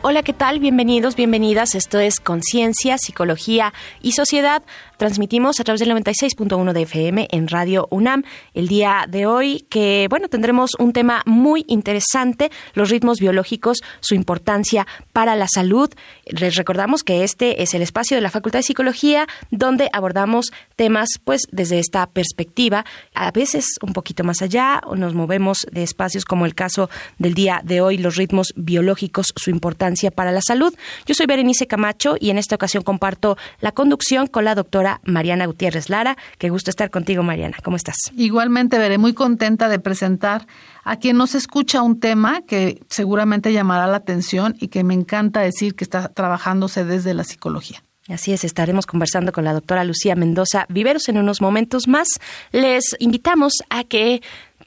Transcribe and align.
Hola, 0.00 0.22
¿qué 0.22 0.32
tal? 0.32 0.60
Bienvenidos, 0.60 1.16
bienvenidas. 1.16 1.74
Esto 1.74 1.98
es 1.98 2.20
Conciencia, 2.20 2.98
Psicología 2.98 3.74
y 4.00 4.12
Sociedad. 4.12 4.62
Transmitimos 4.98 5.60
a 5.60 5.64
través 5.64 5.78
del 5.78 5.90
96.1 5.90 6.72
de 6.72 6.82
FM 6.82 7.28
en 7.30 7.46
Radio 7.46 7.86
UNAM 7.92 8.24
el 8.52 8.66
día 8.66 9.06
de 9.08 9.26
hoy 9.26 9.64
que, 9.70 10.08
bueno, 10.10 10.26
tendremos 10.26 10.72
un 10.76 10.92
tema 10.92 11.22
muy 11.24 11.64
interesante, 11.68 12.50
los 12.74 12.90
ritmos 12.90 13.20
biológicos, 13.20 13.78
su 14.00 14.16
importancia 14.16 14.88
para 15.12 15.36
la 15.36 15.46
salud. 15.46 15.88
Les 16.26 16.56
recordamos 16.56 17.04
que 17.04 17.22
este 17.22 17.62
es 17.62 17.74
el 17.74 17.82
espacio 17.82 18.16
de 18.16 18.22
la 18.22 18.32
Facultad 18.32 18.58
de 18.58 18.64
Psicología 18.64 19.28
donde 19.52 19.88
abordamos 19.92 20.50
temas 20.74 21.10
pues 21.22 21.42
desde 21.52 21.78
esta 21.78 22.08
perspectiva, 22.08 22.84
a 23.14 23.30
veces 23.30 23.66
un 23.80 23.92
poquito 23.92 24.24
más 24.24 24.42
allá, 24.42 24.80
o 24.84 24.96
nos 24.96 25.14
movemos 25.14 25.58
de 25.70 25.84
espacios 25.84 26.24
como 26.24 26.44
el 26.44 26.56
caso 26.56 26.90
del 27.18 27.34
día 27.34 27.60
de 27.62 27.80
hoy, 27.80 27.98
los 27.98 28.16
ritmos 28.16 28.52
biológicos, 28.56 29.32
su 29.36 29.50
importancia 29.50 30.10
para 30.10 30.32
la 30.32 30.40
salud. 30.42 30.74
Yo 31.06 31.14
soy 31.14 31.26
Berenice 31.26 31.68
Camacho 31.68 32.16
y 32.18 32.30
en 32.30 32.38
esta 32.38 32.56
ocasión 32.56 32.82
comparto 32.82 33.38
la 33.60 33.70
conducción 33.70 34.26
con 34.26 34.44
la 34.44 34.56
doctora 34.56 34.87
Mariana 35.04 35.46
Gutiérrez 35.46 35.90
Lara. 35.90 36.16
Qué 36.38 36.50
gusto 36.50 36.70
estar 36.70 36.90
contigo, 36.90 37.22
Mariana. 37.22 37.56
¿Cómo 37.62 37.76
estás? 37.76 37.96
Igualmente, 38.16 38.78
veré 38.78 38.98
muy 38.98 39.14
contenta 39.14 39.68
de 39.68 39.78
presentar 39.78 40.46
a 40.84 40.96
quien 40.96 41.16
nos 41.16 41.34
escucha 41.34 41.82
un 41.82 42.00
tema 42.00 42.42
que 42.46 42.80
seguramente 42.88 43.52
llamará 43.52 43.86
la 43.86 43.98
atención 43.98 44.56
y 44.58 44.68
que 44.68 44.84
me 44.84 44.94
encanta 44.94 45.40
decir 45.40 45.74
que 45.74 45.84
está 45.84 46.08
trabajándose 46.08 46.84
desde 46.84 47.14
la 47.14 47.24
psicología. 47.24 47.82
Así 48.08 48.32
es, 48.32 48.42
estaremos 48.42 48.86
conversando 48.86 49.32
con 49.32 49.44
la 49.44 49.52
doctora 49.52 49.84
Lucía 49.84 50.14
Mendoza 50.14 50.64
Viveros 50.70 51.10
en 51.10 51.18
unos 51.18 51.42
momentos 51.42 51.88
más. 51.88 52.08
Les 52.52 52.96
invitamos 53.00 53.52
a 53.68 53.84
que 53.84 54.22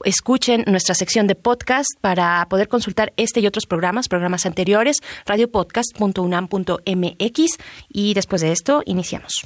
escuchen 0.05 0.63
nuestra 0.67 0.95
sección 0.95 1.27
de 1.27 1.35
podcast 1.35 1.89
para 2.01 2.45
poder 2.49 2.67
consultar 2.67 3.13
este 3.17 3.39
y 3.39 3.47
otros 3.47 3.65
programas, 3.65 4.07
programas 4.07 4.45
anteriores, 4.45 4.97
radiopodcast.unam.mx 5.25 7.57
y 7.89 8.13
después 8.13 8.41
de 8.41 8.51
esto 8.51 8.83
iniciamos. 8.85 9.41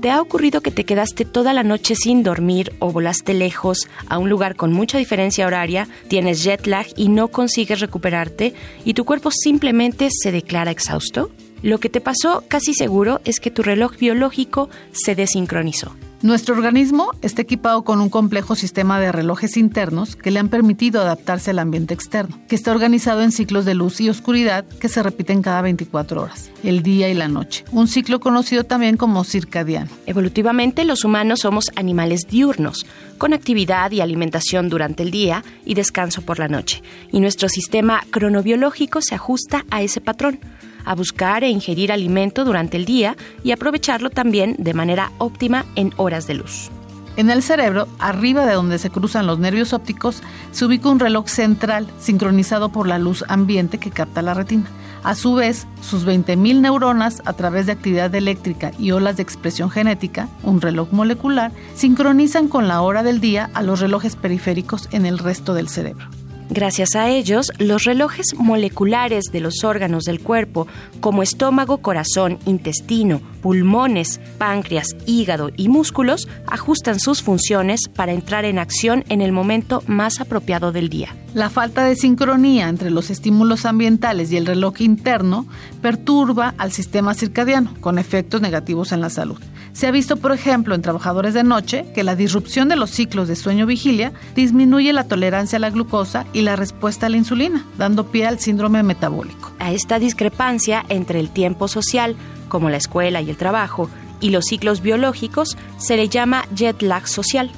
¿Te 0.00 0.10
ha 0.10 0.22
ocurrido 0.22 0.62
que 0.62 0.70
te 0.70 0.84
quedaste 0.84 1.26
toda 1.26 1.52
la 1.52 1.62
noche 1.62 1.94
sin 1.94 2.22
dormir 2.22 2.72
o 2.78 2.90
volaste 2.90 3.34
lejos 3.34 3.86
a 4.08 4.16
un 4.16 4.30
lugar 4.30 4.56
con 4.56 4.72
mucha 4.72 4.96
diferencia 4.96 5.46
horaria, 5.46 5.88
tienes 6.08 6.42
jet 6.42 6.66
lag 6.66 6.86
y 6.96 7.10
no 7.10 7.28
consigues 7.28 7.80
recuperarte 7.80 8.54
y 8.86 8.94
tu 8.94 9.04
cuerpo 9.04 9.30
simplemente 9.30 10.08
se 10.10 10.32
declara 10.32 10.70
exhausto? 10.70 11.30
Lo 11.62 11.78
que 11.80 11.90
te 11.90 12.00
pasó 12.00 12.44
casi 12.48 12.72
seguro 12.72 13.20
es 13.26 13.40
que 13.40 13.50
tu 13.50 13.62
reloj 13.62 13.98
biológico 13.98 14.70
se 14.92 15.14
desincronizó. 15.14 15.94
Nuestro 16.22 16.54
organismo 16.54 17.12
está 17.22 17.40
equipado 17.40 17.82
con 17.82 18.02
un 18.02 18.10
complejo 18.10 18.54
sistema 18.54 19.00
de 19.00 19.10
relojes 19.10 19.56
internos 19.56 20.16
que 20.16 20.30
le 20.30 20.38
han 20.38 20.50
permitido 20.50 21.00
adaptarse 21.00 21.50
al 21.50 21.58
ambiente 21.58 21.94
externo, 21.94 22.38
que 22.46 22.56
está 22.56 22.72
organizado 22.72 23.22
en 23.22 23.32
ciclos 23.32 23.64
de 23.64 23.74
luz 23.74 24.02
y 24.02 24.10
oscuridad 24.10 24.66
que 24.66 24.90
se 24.90 25.02
repiten 25.02 25.40
cada 25.40 25.62
24 25.62 26.20
horas, 26.20 26.50
el 26.62 26.82
día 26.82 27.08
y 27.08 27.14
la 27.14 27.28
noche, 27.28 27.64
un 27.72 27.88
ciclo 27.88 28.20
conocido 28.20 28.64
también 28.64 28.98
como 28.98 29.24
circadiano. 29.24 29.88
Evolutivamente 30.04 30.84
los 30.84 31.06
humanos 31.06 31.40
somos 31.40 31.70
animales 31.74 32.26
diurnos, 32.28 32.84
con 33.16 33.32
actividad 33.32 33.90
y 33.90 34.02
alimentación 34.02 34.68
durante 34.68 35.02
el 35.02 35.10
día 35.10 35.42
y 35.64 35.72
descanso 35.72 36.20
por 36.20 36.38
la 36.38 36.48
noche, 36.48 36.82
y 37.10 37.20
nuestro 37.20 37.48
sistema 37.48 38.02
cronobiológico 38.10 39.00
se 39.00 39.14
ajusta 39.14 39.64
a 39.70 39.80
ese 39.80 40.02
patrón 40.02 40.38
a 40.84 40.94
buscar 40.94 41.44
e 41.44 41.50
ingerir 41.50 41.92
alimento 41.92 42.44
durante 42.44 42.76
el 42.76 42.84
día 42.84 43.16
y 43.42 43.52
aprovecharlo 43.52 44.10
también 44.10 44.56
de 44.58 44.74
manera 44.74 45.12
óptima 45.18 45.64
en 45.76 45.92
horas 45.96 46.26
de 46.26 46.34
luz. 46.34 46.70
En 47.16 47.28
el 47.28 47.42
cerebro, 47.42 47.88
arriba 47.98 48.46
de 48.46 48.54
donde 48.54 48.78
se 48.78 48.90
cruzan 48.90 49.26
los 49.26 49.38
nervios 49.38 49.72
ópticos, 49.72 50.22
se 50.52 50.64
ubica 50.64 50.88
un 50.88 51.00
reloj 51.00 51.28
central 51.28 51.86
sincronizado 51.98 52.70
por 52.70 52.86
la 52.86 52.98
luz 52.98 53.24
ambiente 53.28 53.78
que 53.78 53.90
capta 53.90 54.22
la 54.22 54.34
retina. 54.34 54.64
A 55.02 55.14
su 55.14 55.34
vez, 55.34 55.66
sus 55.82 56.06
20.000 56.06 56.60
neuronas, 56.60 57.22
a 57.24 57.32
través 57.32 57.66
de 57.66 57.72
actividad 57.72 58.14
eléctrica 58.14 58.72
y 58.78 58.92
olas 58.92 59.16
de 59.16 59.22
expresión 59.22 59.70
genética, 59.70 60.28
un 60.42 60.60
reloj 60.60 60.92
molecular, 60.92 61.52
sincronizan 61.74 62.48
con 62.48 62.68
la 62.68 62.82
hora 62.82 63.02
del 63.02 63.20
día 63.20 63.50
a 63.54 63.62
los 63.62 63.80
relojes 63.80 64.14
periféricos 64.14 64.88
en 64.92 65.06
el 65.06 65.18
resto 65.18 65.54
del 65.54 65.68
cerebro. 65.68 66.06
Gracias 66.52 66.96
a 66.96 67.08
ellos, 67.08 67.52
los 67.58 67.84
relojes 67.84 68.34
moleculares 68.36 69.26
de 69.32 69.38
los 69.38 69.62
órganos 69.62 70.02
del 70.02 70.18
cuerpo, 70.18 70.66
como 70.98 71.22
estómago, 71.22 71.78
corazón, 71.78 72.40
intestino, 72.44 73.20
pulmones, 73.40 74.20
páncreas, 74.36 74.88
hígado 75.06 75.50
y 75.56 75.68
músculos, 75.68 76.26
ajustan 76.48 76.98
sus 76.98 77.22
funciones 77.22 77.82
para 77.94 78.10
entrar 78.10 78.44
en 78.44 78.58
acción 78.58 79.04
en 79.08 79.20
el 79.20 79.30
momento 79.30 79.84
más 79.86 80.20
apropiado 80.20 80.72
del 80.72 80.88
día. 80.88 81.14
La 81.34 81.50
falta 81.50 81.84
de 81.84 81.94
sincronía 81.94 82.68
entre 82.68 82.90
los 82.90 83.10
estímulos 83.10 83.64
ambientales 83.64 84.32
y 84.32 84.36
el 84.36 84.46
reloj 84.46 84.80
interno 84.80 85.46
perturba 85.80 86.54
al 86.58 86.72
sistema 86.72 87.14
circadiano, 87.14 87.74
con 87.80 87.96
efectos 88.00 88.40
negativos 88.40 88.90
en 88.90 89.00
la 89.00 89.10
salud. 89.10 89.38
Se 89.72 89.86
ha 89.86 89.90
visto, 89.90 90.16
por 90.16 90.32
ejemplo, 90.32 90.74
en 90.74 90.82
trabajadores 90.82 91.34
de 91.34 91.44
noche 91.44 91.86
que 91.94 92.02
la 92.04 92.16
disrupción 92.16 92.68
de 92.68 92.76
los 92.76 92.90
ciclos 92.90 93.28
de 93.28 93.36
sueño-vigilia 93.36 94.12
disminuye 94.34 94.92
la 94.92 95.04
tolerancia 95.04 95.56
a 95.56 95.60
la 95.60 95.70
glucosa 95.70 96.26
y 96.32 96.42
la 96.42 96.56
respuesta 96.56 97.06
a 97.06 97.08
la 97.08 97.16
insulina, 97.16 97.64
dando 97.78 98.10
pie 98.10 98.26
al 98.26 98.40
síndrome 98.40 98.82
metabólico. 98.82 99.52
A 99.58 99.72
esta 99.72 99.98
discrepancia 99.98 100.84
entre 100.88 101.20
el 101.20 101.30
tiempo 101.30 101.68
social, 101.68 102.16
como 102.48 102.68
la 102.68 102.78
escuela 102.78 103.20
y 103.20 103.30
el 103.30 103.36
trabajo, 103.36 103.88
y 104.20 104.30
los 104.30 104.44
ciclos 104.46 104.82
biológicos 104.82 105.56
se 105.78 105.96
le 105.96 106.08
llama 106.08 106.44
jet 106.54 106.82
lag 106.82 107.08
social 107.08 107.50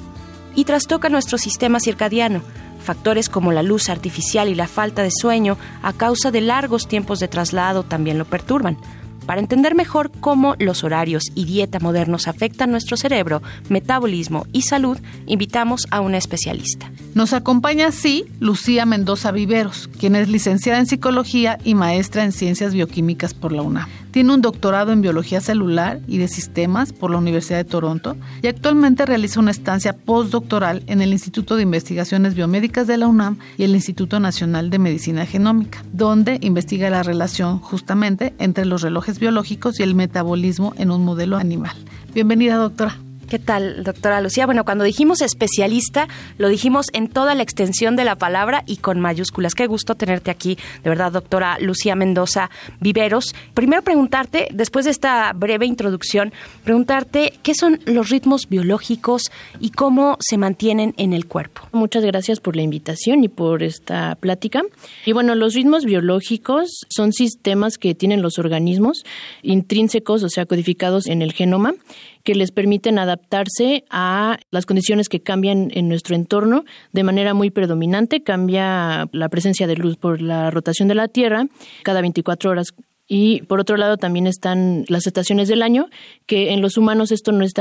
y 0.55 0.65
trastoca 0.65 1.09
nuestro 1.09 1.37
sistema 1.37 1.79
circadiano. 1.79 2.41
Factores 2.81 3.29
como 3.29 3.51
la 3.51 3.63
luz 3.63 3.89
artificial 3.89 4.49
y 4.49 4.55
la 4.55 4.67
falta 4.67 5.03
de 5.03 5.11
sueño 5.11 5.57
a 5.81 5.93
causa 5.93 6.31
de 6.31 6.41
largos 6.41 6.87
tiempos 6.87 7.19
de 7.19 7.27
traslado 7.27 7.83
también 7.83 8.17
lo 8.17 8.25
perturban. 8.25 8.77
Para 9.25 9.39
entender 9.39 9.75
mejor 9.75 10.11
cómo 10.19 10.55
los 10.59 10.83
horarios 10.83 11.23
y 11.33 11.45
dieta 11.45 11.79
modernos 11.79 12.27
afectan 12.27 12.71
nuestro 12.71 12.97
cerebro, 12.97 13.41
metabolismo 13.69 14.45
y 14.51 14.63
salud, 14.63 14.97
invitamos 15.25 15.87
a 15.91 16.01
una 16.01 16.17
especialista. 16.17 16.91
Nos 17.13 17.33
acompaña 17.33 17.87
así 17.87 18.25
Lucía 18.39 18.85
Mendoza 18.85 19.31
Viveros, 19.31 19.89
quien 19.99 20.15
es 20.15 20.27
licenciada 20.27 20.79
en 20.79 20.87
psicología 20.87 21.57
y 21.63 21.75
maestra 21.75 22.23
en 22.23 22.31
ciencias 22.31 22.73
bioquímicas 22.73 23.33
por 23.33 23.51
la 23.53 23.61
UNAM. 23.61 24.02
Tiene 24.13 24.31
un 24.31 24.43
doctorado 24.43 24.91
en 24.91 25.01
biología 25.01 25.41
celular 25.41 25.99
y 26.07 26.19
de 26.19 26.27
sistemas 26.27 26.93
por 26.93 27.09
la 27.09 27.17
Universidad 27.17 27.57
de 27.57 27.63
Toronto 27.63 28.15
y 28.43 28.47
actualmente 28.47 29.07
realiza 29.07 29.39
una 29.39 29.49
estancia 29.49 29.93
postdoctoral 29.93 30.83
en 30.85 31.01
el 31.01 31.13
Instituto 31.13 31.55
de 31.55 31.63
Investigaciones 31.63 32.35
Biomédicas 32.35 32.85
de 32.85 32.97
la 32.99 33.07
UNAM 33.07 33.39
y 33.57 33.63
el 33.63 33.73
Instituto 33.73 34.19
Nacional 34.19 34.69
de 34.69 34.77
Medicina 34.77 35.25
Genómica, 35.25 35.83
donde 35.93 36.37
investiga 36.41 36.91
la 36.91 37.01
relación 37.01 37.57
justamente 37.57 38.35
entre 38.37 38.65
los 38.65 38.83
relojes 38.83 39.17
biológicos 39.17 39.79
y 39.79 39.83
el 39.83 39.95
metabolismo 39.95 40.75
en 40.77 40.91
un 40.91 41.03
modelo 41.03 41.37
animal. 41.37 41.75
Bienvenida, 42.13 42.57
doctora. 42.57 43.02
¿Qué 43.33 43.39
tal, 43.39 43.83
doctora 43.83 44.21
Lucía? 44.21 44.45
Bueno, 44.45 44.63
cuando 44.63 44.83
dijimos 44.83 45.23
especialista, 45.23 46.07
lo 46.37 46.49
dijimos 46.49 46.85
en 46.93 47.07
toda 47.07 47.33
la 47.33 47.41
extensión 47.41 47.95
de 47.95 48.03
la 48.03 48.15
palabra 48.15 48.63
y 48.67 48.77
con 48.77 48.99
mayúsculas. 48.99 49.55
Qué 49.55 49.65
gusto 49.65 49.95
tenerte 49.95 50.29
aquí, 50.29 50.55
de 50.83 50.89
verdad, 50.91 51.11
doctora 51.11 51.57
Lucía 51.59 51.95
Mendoza 51.95 52.51
Viveros. 52.79 53.33
Primero 53.55 53.81
preguntarte, 53.81 54.49
después 54.53 54.85
de 54.85 54.91
esta 54.91 55.33
breve 55.33 55.65
introducción, 55.65 56.31
preguntarte 56.63 57.33
qué 57.41 57.55
son 57.55 57.79
los 57.87 58.11
ritmos 58.11 58.49
biológicos 58.49 59.31
y 59.59 59.71
cómo 59.71 60.17
se 60.19 60.37
mantienen 60.37 60.93
en 60.97 61.11
el 61.11 61.25
cuerpo. 61.25 61.63
Muchas 61.71 62.05
gracias 62.05 62.39
por 62.39 62.55
la 62.55 62.61
invitación 62.61 63.23
y 63.23 63.29
por 63.29 63.63
esta 63.63 64.13
plática. 64.13 64.61
Y 65.07 65.13
bueno, 65.13 65.33
los 65.33 65.55
ritmos 65.55 65.85
biológicos 65.85 66.85
son 66.87 67.13
sistemas 67.13 67.79
que 67.79 67.95
tienen 67.95 68.21
los 68.21 68.37
organismos 68.37 69.03
intrínsecos, 69.41 70.21
o 70.21 70.29
sea, 70.29 70.45
codificados 70.45 71.07
en 71.07 71.23
el 71.23 71.33
genoma 71.33 71.73
que 72.23 72.35
les 72.35 72.51
permiten 72.51 72.99
adaptarse 72.99 73.83
a 73.89 74.37
las 74.49 74.65
condiciones 74.65 75.09
que 75.09 75.21
cambian 75.21 75.69
en 75.73 75.89
nuestro 75.89 76.15
entorno 76.15 76.63
de 76.91 77.03
manera 77.03 77.33
muy 77.33 77.49
predominante. 77.49 78.23
Cambia 78.23 79.07
la 79.11 79.29
presencia 79.29 79.67
de 79.67 79.75
luz 79.75 79.97
por 79.97 80.21
la 80.21 80.49
rotación 80.49 80.87
de 80.87 80.95
la 80.95 81.07
Tierra. 81.07 81.47
Cada 81.83 82.01
24 82.01 82.49
horas 82.49 82.73
Y 83.07 83.41
por 83.43 83.59
otro 83.59 83.75
lado 83.75 83.97
también 83.97 84.27
están 84.27 84.85
las 84.87 85.07
estaciones 85.07 85.49
del 85.49 85.61
año, 85.61 85.87
que 86.25 86.53
en 86.53 86.61
los 86.61 86.77
humanos 86.77 87.11
esto 87.11 87.31
no 87.33 87.43
es 87.43 87.53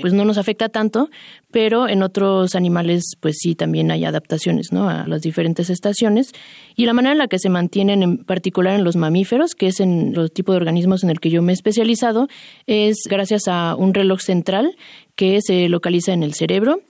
pues 0.00 0.12
no 0.12 0.24
nos 0.24 0.38
afecta 0.38 0.68
tanto, 0.68 1.08
pero 1.50 1.88
en 1.88 2.02
otros 2.02 2.54
animales 2.54 3.14
pues 3.20 3.36
sí 3.38 3.54
también 3.54 3.90
hay 3.90 4.04
adaptaciones, 4.04 4.72
¿no? 4.72 4.88
A 4.88 5.06
las 5.06 5.22
diferentes 5.22 5.70
estaciones. 5.70 6.32
Y 6.74 6.86
la 6.86 6.94
manera 6.94 7.12
en 7.12 7.18
la 7.18 7.28
que 7.28 7.38
se 7.38 7.48
mantienen 7.48 8.02
en 8.02 8.18
particular 8.18 8.74
en 8.74 8.84
los 8.84 8.96
mamíferos, 8.96 9.54
que 9.54 9.68
es 9.68 9.80
en 9.80 10.14
los 10.14 10.32
tipos 10.32 10.54
de 10.54 10.58
organismos 10.58 11.04
en 11.04 11.10
el 11.10 11.20
que 11.20 11.30
yo 11.30 11.42
me 11.42 11.52
he 11.52 11.54
especializado, 11.54 12.28
es 12.66 12.96
gracias 13.08 13.46
a 13.46 13.76
un 13.76 13.94
reloj 13.94 14.20
central 14.20 14.76
que 15.14 15.40
se 15.42 15.68
localiza 15.68 16.12
en 16.12 16.22
el 16.22 16.34
cerebro 16.34 16.80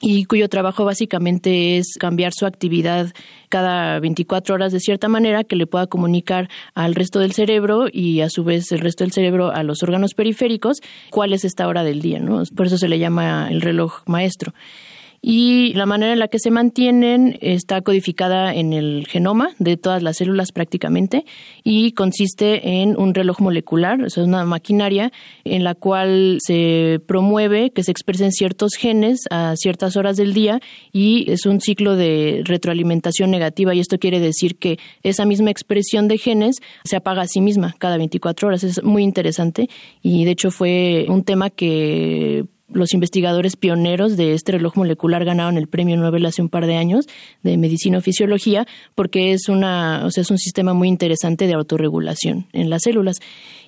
y 0.00 0.24
cuyo 0.24 0.48
trabajo 0.48 0.84
básicamente 0.84 1.76
es 1.76 1.96
cambiar 1.98 2.32
su 2.32 2.46
actividad 2.46 3.12
cada 3.50 4.00
24 4.00 4.54
horas 4.54 4.72
de 4.72 4.80
cierta 4.80 5.08
manera 5.08 5.44
que 5.44 5.56
le 5.56 5.66
pueda 5.66 5.86
comunicar 5.86 6.48
al 6.74 6.94
resto 6.94 7.18
del 7.18 7.32
cerebro 7.32 7.86
y 7.92 8.20
a 8.20 8.30
su 8.30 8.42
vez 8.44 8.72
el 8.72 8.80
resto 8.80 9.04
del 9.04 9.12
cerebro 9.12 9.50
a 9.50 9.62
los 9.62 9.82
órganos 9.82 10.14
periféricos 10.14 10.78
cuál 11.10 11.32
es 11.32 11.44
esta 11.44 11.68
hora 11.68 11.84
del 11.84 12.00
día, 12.00 12.18
¿no? 12.18 12.42
Por 12.56 12.66
eso 12.66 12.78
se 12.78 12.88
le 12.88 12.98
llama 12.98 13.48
el 13.50 13.60
reloj 13.60 14.02
maestro 14.06 14.54
y 15.22 15.74
la 15.74 15.84
manera 15.84 16.14
en 16.14 16.18
la 16.18 16.28
que 16.28 16.38
se 16.38 16.50
mantienen 16.50 17.36
está 17.42 17.82
codificada 17.82 18.54
en 18.54 18.72
el 18.72 19.06
genoma 19.06 19.50
de 19.58 19.76
todas 19.76 20.02
las 20.02 20.16
células 20.16 20.50
prácticamente 20.50 21.26
y 21.62 21.92
consiste 21.92 22.80
en 22.80 22.98
un 22.98 23.14
reloj 23.14 23.40
molecular, 23.40 24.00
es 24.00 24.16
una 24.16 24.44
maquinaria 24.44 25.12
en 25.44 25.62
la 25.62 25.74
cual 25.74 26.38
se 26.40 27.00
promueve 27.06 27.70
que 27.70 27.82
se 27.82 27.90
expresen 27.90 28.32
ciertos 28.32 28.74
genes 28.78 29.24
a 29.30 29.54
ciertas 29.56 29.96
horas 29.96 30.16
del 30.16 30.32
día 30.32 30.60
y 30.90 31.30
es 31.30 31.44
un 31.44 31.60
ciclo 31.60 31.96
de 31.96 32.42
retroalimentación 32.44 33.30
negativa 33.30 33.74
y 33.74 33.80
esto 33.80 33.98
quiere 33.98 34.20
decir 34.20 34.56
que 34.56 34.78
esa 35.02 35.26
misma 35.26 35.50
expresión 35.50 36.08
de 36.08 36.16
genes 36.16 36.56
se 36.84 36.96
apaga 36.96 37.22
a 37.22 37.26
sí 37.26 37.40
misma 37.40 37.74
cada 37.78 37.98
24 37.98 38.48
horas. 38.48 38.64
Es 38.64 38.82
muy 38.82 39.02
interesante 39.02 39.68
y 40.00 40.24
de 40.24 40.30
hecho 40.30 40.50
fue 40.50 41.04
un 41.08 41.24
tema 41.24 41.50
que 41.50 42.46
los 42.72 42.94
investigadores 42.94 43.56
pioneros 43.56 44.16
de 44.16 44.34
este 44.34 44.52
reloj 44.52 44.76
molecular 44.76 45.24
ganaron 45.24 45.56
el 45.56 45.68
premio 45.68 45.96
Nobel 45.96 46.26
hace 46.26 46.42
un 46.42 46.48
par 46.48 46.66
de 46.66 46.76
años 46.76 47.06
de 47.42 47.56
medicina 47.56 47.98
o 47.98 48.00
fisiología 48.00 48.66
porque 48.94 49.32
es 49.32 49.48
una, 49.48 50.04
o 50.04 50.10
sea, 50.10 50.22
es 50.22 50.30
un 50.30 50.38
sistema 50.38 50.74
muy 50.74 50.88
interesante 50.88 51.46
de 51.46 51.54
autorregulación 51.54 52.46
en 52.52 52.70
las 52.70 52.82
células. 52.82 53.16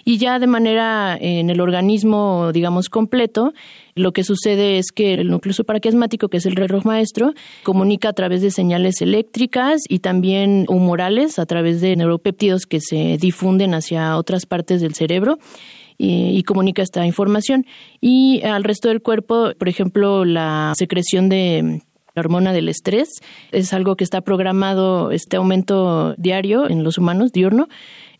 Y 0.05 0.19
ya 0.19 0.39
de 0.41 0.49
manera 0.49 1.17
en 1.21 1.49
el 1.49 1.61
organismo, 1.61 2.51
digamos, 2.53 2.89
completo, 2.89 3.53
lo 3.95 4.13
que 4.13 4.25
sucede 4.25 4.79
es 4.79 4.91
que 4.91 5.15
el 5.15 5.29
núcleo 5.29 5.53
supraquiasmático, 5.53 6.29
que 6.29 6.39
es 6.39 6.47
el 6.47 6.57
reloj 6.57 6.85
maestro, 6.85 7.35
comunica 7.63 8.09
a 8.09 8.13
través 8.13 8.43
de 8.43 8.51
señales 8.51 9.01
eléctricas 9.01 9.81
y 9.89 10.01
también 10.01 10.65
humorales 10.69 11.39
a 11.39 11.47
través 11.47 11.81
de 11.81 11.95
neuropéptidos 11.95 12.67
que 12.67 12.81
se 12.81 13.17
difunden 13.19 13.75
hacia 13.75 14.17
otras 14.17 14.47
partes 14.47 14.81
del 14.81 14.95
cerebro 14.95 15.39
y, 16.03 16.43
comunica 16.43 16.83
esta 16.83 17.07
información. 17.07 17.65
Y 18.01 18.43
al 18.43 18.65
resto 18.65 18.89
del 18.89 19.03
cuerpo, 19.03 19.53
por 19.59 19.69
ejemplo, 19.69 20.25
la 20.25 20.73
secreción 20.77 21.29
de 21.29 21.83
la 22.15 22.21
hormona 22.21 22.53
del 22.53 22.69
estrés 22.69 23.09
es 23.53 23.73
algo 23.73 23.97
que 23.97 24.05
está 24.05 24.21
programado, 24.21 25.13
este 25.13 25.37
aumento 25.37 26.15
diario 26.19 26.69
en 26.69 26.85
los 26.85 26.99
humanos, 26.99 27.33
diurno, 27.33 27.69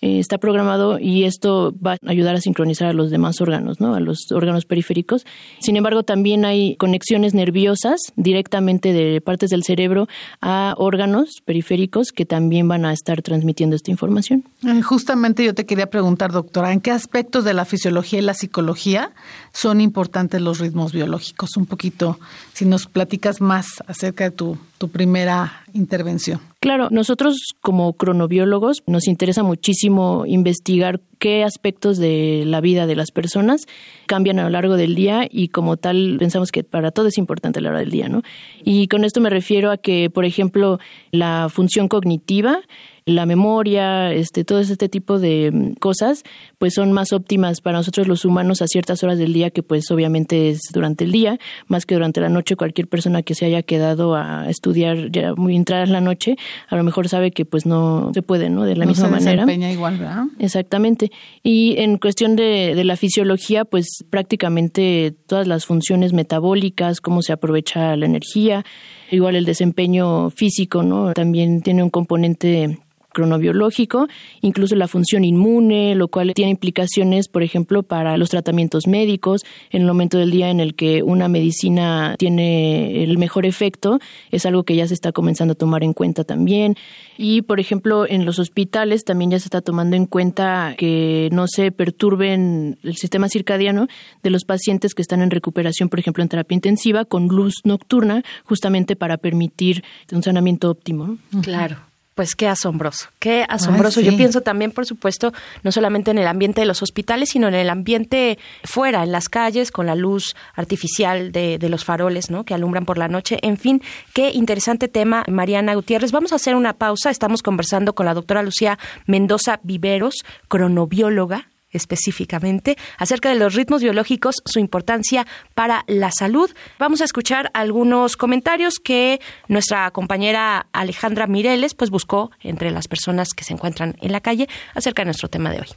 eh, 0.03 0.19
está 0.19 0.39
programado 0.39 0.99
y 0.99 1.25
esto 1.25 1.73
va 1.85 1.93
a 1.93 1.99
ayudar 2.07 2.35
a 2.35 2.41
sincronizar 2.41 2.89
a 2.89 2.93
los 2.93 3.11
demás 3.11 3.41
órganos, 3.41 3.81
¿no? 3.81 3.95
a 3.95 4.01
los 4.01 4.33
órganos 4.33 4.65
periféricos. 4.65 5.25
Sin 5.61 5.77
embargo, 5.77 6.03
también 6.03 6.45
hay 6.45 6.75
conexiones 6.75 7.35
nerviosas 7.35 8.01
directamente 8.17 8.93
de 8.93 9.21
partes 9.21 9.51
del 9.51 9.63
cerebro 9.63 10.09
a 10.41 10.75
órganos 10.77 11.41
periféricos 11.45 12.09
que 12.11 12.27
también 12.27 12.67
van 12.67 12.85
a 12.85 12.93
estar 12.93 13.23
transmitiendo 13.23 13.77
esta 13.77 13.93
información. 13.93 14.43
Eh, 14.67 14.83
justamente 14.83 15.45
yo 15.45 15.55
te 15.55 15.67
quería 15.67 15.87
preguntar, 15.87 16.33
doctora, 16.33 16.73
¿en 16.73 16.81
qué 16.81 16.91
aspectos 16.91 17.45
de 17.45 17.55
la 17.55 17.65
fisiología 17.65 18.19
y 18.19 18.23
la 18.23 18.35
psicología 18.35 19.13
son 19.53 19.81
importantes 19.81 20.41
los 20.41 20.59
ritmos 20.59 20.93
biológicos? 20.93 21.57
Un 21.57 21.67
poquito, 21.67 22.19
si 22.55 22.65
nos 22.65 22.87
platicas 22.87 23.41
más 23.41 23.67
acerca 23.87 24.25
de 24.25 24.33
tu, 24.33 24.59
tu 24.79 24.89
primera 24.89 25.63
intervención. 25.75 26.41
Claro, 26.59 26.89
nosotros 26.91 27.37
como 27.61 27.93
cronobiólogos 27.93 28.83
nos 28.87 29.09
interesa 29.09 29.43
muchísimo 29.43 29.92
investigar 30.27 31.01
qué 31.19 31.45
aspectos 31.45 31.99
de 31.99 32.43
la 32.47 32.61
vida 32.61 32.87
de 32.87 32.97
las 32.97 33.11
personas 33.11 33.63
cambian 34.07 34.39
a 34.39 34.45
lo 34.45 34.51
largo 34.51 34.77
del 34.77 34.95
día 34.95 35.27
y 35.31 35.49
como 35.49 35.77
tal 35.77 36.17
pensamos 36.19 36.51
que 36.51 36.65
para 36.65 36.91
todo 36.91 37.09
es 37.09 37.19
importante 37.19 37.61
la 37.61 37.71
hora 37.71 37.79
del 37.79 37.91
día, 37.91 38.09
¿no? 38.09 38.23
Y 38.65 38.89
con 38.89 39.05
esto 39.05 39.21
me 39.21 39.31
refiero 39.31 39.71
a 39.71 39.77
que, 39.77 40.11
por 40.11 40.25
ejemplo, 40.25 40.79
la 41.11 41.49
función 41.49 41.89
cognitiva 41.89 42.61
la 43.05 43.27
memoria, 43.27 44.13
este, 44.13 44.45
todo 44.45 44.61
este 44.61 44.89
tipo 44.89 45.19
de 45.19 45.51
mm, 45.53 45.75
cosas, 45.75 46.23
pues 46.59 46.75
son 46.75 46.93
más 46.93 47.13
óptimas 47.13 47.61
para 47.61 47.79
nosotros 47.79 48.07
los 48.07 48.25
humanos 48.25 48.63
a 48.63 48.67
ciertas 48.67 49.03
horas 49.03 49.19
del 49.19 49.33
día 49.33 49.51
que 49.51 49.63
pues 49.63 49.91
obviamente 49.91 50.51
es 50.51 50.61
durante 50.73 51.05
el 51.05 51.13
día, 51.13 51.39
más 51.67 51.87
que 51.87 51.95
durante 51.95 52.21
la 52.21 52.29
noche. 52.29 52.57
Cualquier 52.57 52.89
persona 52.89 53.23
que 53.23 53.35
se 53.35 53.47
haya 53.47 53.63
quedado 53.63 54.15
a 54.15 54.49
estudiar 54.49 55.11
ya 55.11 55.35
muy 55.35 55.57
entrada 55.57 55.83
en 55.85 55.93
la 55.93 56.01
noche, 56.01 56.37
a 56.69 56.77
lo 56.77 56.85
mejor 56.85 57.09
sabe 57.09 57.33
que 57.33 57.45
pues 57.45 57.67
no 57.67 58.11
se 58.15 58.23
puede, 58.23 58.51
¿no? 58.51 58.65
De 58.65 58.77
la 58.77 58.87
misma 58.87 59.07
se 59.07 59.11
manera. 59.11 59.73
igual, 59.73 59.99
¿verdad? 59.99 60.25
Exactamente. 60.39 61.11
Y 61.43 61.77
en 61.79 61.99
cuestión 61.99 62.37
de, 62.37 62.75
de 62.75 62.85
la 62.85 62.97
fisiología, 62.97 63.65
pues 63.65 64.05
prácticamente 64.11 65.15
todas 65.27 65.47
las 65.47 65.67
funciones 65.67 66.13
metabólicas, 66.13 67.01
cómo 67.01 67.23
se 67.23 67.33
aprovecha 67.33 67.97
la 67.97 68.07
energía, 68.07 68.65
igual 69.11 69.37
el 69.37 69.45
desempeño 69.45 70.31
físico, 70.31 70.83
¿no? 70.83 71.13
También 71.13 71.63
tiene 71.63 71.83
un 71.83 71.91
componente 71.91 72.79
cronobiológico, 73.13 74.09
incluso 74.41 74.75
la 74.77 74.89
función 74.89 75.25
inmune, 75.25 75.95
lo 75.95 76.09
cual 76.09 76.33
tiene 76.35 76.51
implicaciones, 76.51 77.29
por 77.29 77.43
ejemplo, 77.43 77.83
para 77.83 78.17
los 78.17 78.31
tratamientos 78.31 78.87
médicos. 78.87 79.43
En 79.71 79.83
el 79.83 79.89
momento 79.89 80.19
del 80.19 80.31
día 80.31 80.51
en 80.51 80.61
el 80.61 80.75
que 80.75 81.03
una 81.03 81.29
medicina 81.29 82.17
tiene 82.19 83.05
el 83.05 83.19
mejor 83.19 83.47
efecto, 83.47 83.99
es 84.31 84.47
algo 84.47 84.65
que 84.65 84.77
ya 84.77 84.87
se 84.87 84.95
está 84.95 85.13
comenzando 85.13 85.53
a 85.53 85.57
tomar 85.57 85.85
en 85.85 85.93
cuenta 85.93 86.25
también. 86.25 86.77
Y, 87.17 87.43
por 87.43 87.61
ejemplo, 87.61 88.07
en 88.09 88.25
los 88.25 88.39
hospitales 88.39 89.05
también 89.05 89.31
ya 89.31 89.39
se 89.39 89.47
está 89.47 89.61
tomando 89.61 89.97
en 89.97 90.07
cuenta 90.07 90.75
que 90.77 91.29
no 91.33 91.47
se 91.47 91.71
perturben 91.71 92.79
el 92.83 92.97
sistema 92.97 93.29
circadiano 93.29 93.87
de 94.23 94.31
los 94.31 94.45
pacientes 94.45 94.95
que 94.95 95.03
están 95.03 95.23
en 95.23 95.31
recuperación, 95.31 95.89
por 95.89 95.99
ejemplo, 95.99 96.23
en 96.23 96.29
terapia 96.29 96.55
intensiva, 96.55 97.05
con 97.05 97.29
luz 97.29 97.61
nocturna, 97.65 98.23
justamente 98.45 98.97
para 98.97 99.19
permitir 99.19 99.85
un 100.11 100.23
sanamiento 100.23 100.71
óptimo. 100.71 101.19
Claro. 101.43 101.92
Pues 102.15 102.35
qué 102.35 102.47
asombroso, 102.47 103.09
qué 103.19 103.47
asombroso. 103.49 104.03
Yo 104.03 104.15
pienso 104.17 104.43
también, 104.43 104.71
por 104.71 104.85
supuesto, 104.85 105.33
no 105.63 105.73
solamente 105.73 106.11
en 106.11 106.19
el 106.19 106.27
ambiente 106.27 106.61
de 106.61 106.67
los 106.67 106.83
hospitales, 106.83 107.31
sino 107.31 107.49
en 107.49 107.55
el 107.55 107.71
ambiente 107.71 108.39
fuera, 108.65 109.03
en 109.03 109.13
las 109.13 109.31
calles, 109.31 109.71
con 109.71 109.87
la 109.87 109.95
luz 109.95 110.37
artificial 110.55 111.33
de, 111.33 111.57
de, 111.57 111.69
los 111.71 111.87
faroles, 111.87 112.31
¿no? 112.31 112.45
Que 112.45 112.53
alumbran 112.53 112.85
por 112.85 112.99
la 112.99 113.09
noche. 113.09 113.39
En 113.41 113.57
fin, 113.57 113.83
qué 114.13 114.31
interesante 114.31 114.89
tema, 114.89 115.25
Mariana 115.27 115.75
Gutiérrez. 115.75 116.13
Vamos 116.13 116.33
a 116.33 116.37
hacer 116.37 116.55
una 116.55 116.75
pausa. 116.75 117.09
Estamos 117.09 117.43
conversando 117.43 117.95
con 117.95 118.05
la 118.05 118.13
doctora 118.13 118.43
Lucía 118.43 118.79
Mendoza 119.07 119.61
Viveros, 119.63 120.17
cronobióloga, 120.49 121.49
específicamente 121.73 122.77
acerca 122.99 123.29
de 123.29 123.35
los 123.35 123.55
ritmos 123.55 123.83
biológicos, 123.83 124.37
su 124.45 124.59
importancia 124.59 125.27
para 125.55 125.85
la 125.87 126.11
salud. 126.11 126.51
Vamos 126.79 127.01
a 127.01 127.05
escuchar 127.05 127.51
algunos 127.55 128.17
comentarios 128.17 128.75
que 128.79 129.21
nuestra 129.49 129.91
compañera 129.91 130.67
Alejandra 130.73 131.27
Mireles 131.27 131.75
pues 131.75 131.91
buscó 131.91 132.31
entre 132.41 132.71
las 132.71 132.89
personas 132.89 133.31
que 133.31 133.45
se 133.45 133.53
encuentran 133.53 133.97
en 134.01 134.13
la 134.13 134.21
calle 134.21 134.49
acerca 134.75 135.03
de 135.03 135.07
nuestro 135.07 135.29
tema 135.29 135.51
de 135.51 135.61
hoy. 135.61 135.69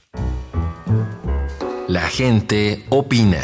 La 1.87 2.07
gente 2.07 2.83
opina. 2.89 3.41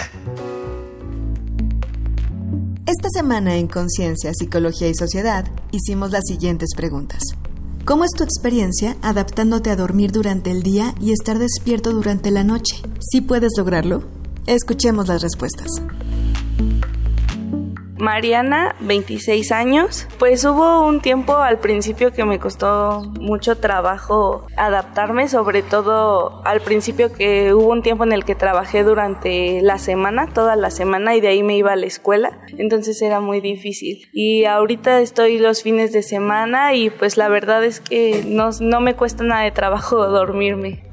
Esta 2.88 3.10
semana 3.13 3.55
en 3.55 3.67
Conciencia, 3.67 4.34
Psicología 4.34 4.89
y 4.89 4.96
Sociedad 4.96 5.46
hicimos 5.72 6.12
las 6.12 6.25
siguientes 6.25 6.70
preguntas. 6.75 7.22
¿Cómo 7.84 8.04
es 8.04 8.12
tu 8.16 8.24
experiencia 8.24 8.96
adaptándote 9.02 9.72
a 9.72 9.76
dormir 9.76 10.12
durante 10.12 10.52
el 10.52 10.62
día 10.62 10.94
y 11.02 11.14
estar 11.14 11.40
despierto 11.40 11.92
durante 11.92 12.30
la 12.30 12.44
noche? 12.44 12.76
¿Sí 13.00 13.22
puedes 13.22 13.54
lograrlo? 13.58 14.04
Escuchemos 14.46 15.08
las 15.08 15.24
respuestas. 15.24 15.82
Mariana, 18.01 18.75
26 18.79 19.51
años. 19.51 20.08
Pues 20.17 20.43
hubo 20.43 20.86
un 20.86 21.01
tiempo 21.01 21.36
al 21.36 21.60
principio 21.60 22.12
que 22.12 22.25
me 22.25 22.39
costó 22.39 23.03
mucho 23.20 23.60
trabajo 23.60 24.48
adaptarme, 24.58 25.27
sobre 25.27 25.62
todo 25.62 26.41
al 26.43 26.62
principio 26.62 27.13
que 27.13 27.53
hubo 27.53 27.72
un 27.72 27.84
tiempo 27.84 28.03
en 28.03 28.12
el 28.12 28.25
que 28.25 28.34
trabajé 28.34 28.84
durante 28.84 29.62
la 29.62 29.77
semana, 29.77 30.25
toda 30.25 30.55
la 30.55 30.72
semana, 30.72 31.15
y 31.15 31.22
de 31.22 31.27
ahí 31.27 31.43
me 31.43 31.55
iba 31.55 31.74
a 31.74 31.75
la 31.75 31.86
escuela. 31.86 32.39
Entonces 32.58 33.00
era 33.03 33.20
muy 33.20 33.39
difícil. 33.39 34.10
Y 34.12 34.46
ahorita 34.46 35.00
estoy 35.00 35.38
los 35.38 35.62
fines 35.62 35.91
de 35.93 36.01
semana 36.01 36.74
y 36.74 36.89
pues 36.89 37.17
la 37.17 37.29
verdad 37.29 37.63
es 37.63 37.81
que 37.81 38.24
no, 38.25 38.50
no 38.60 38.81
me 38.81 38.96
cuesta 38.96 39.24
nada 39.24 39.43
de 39.43 39.51
trabajo 39.51 40.08
dormirme. 40.08 40.84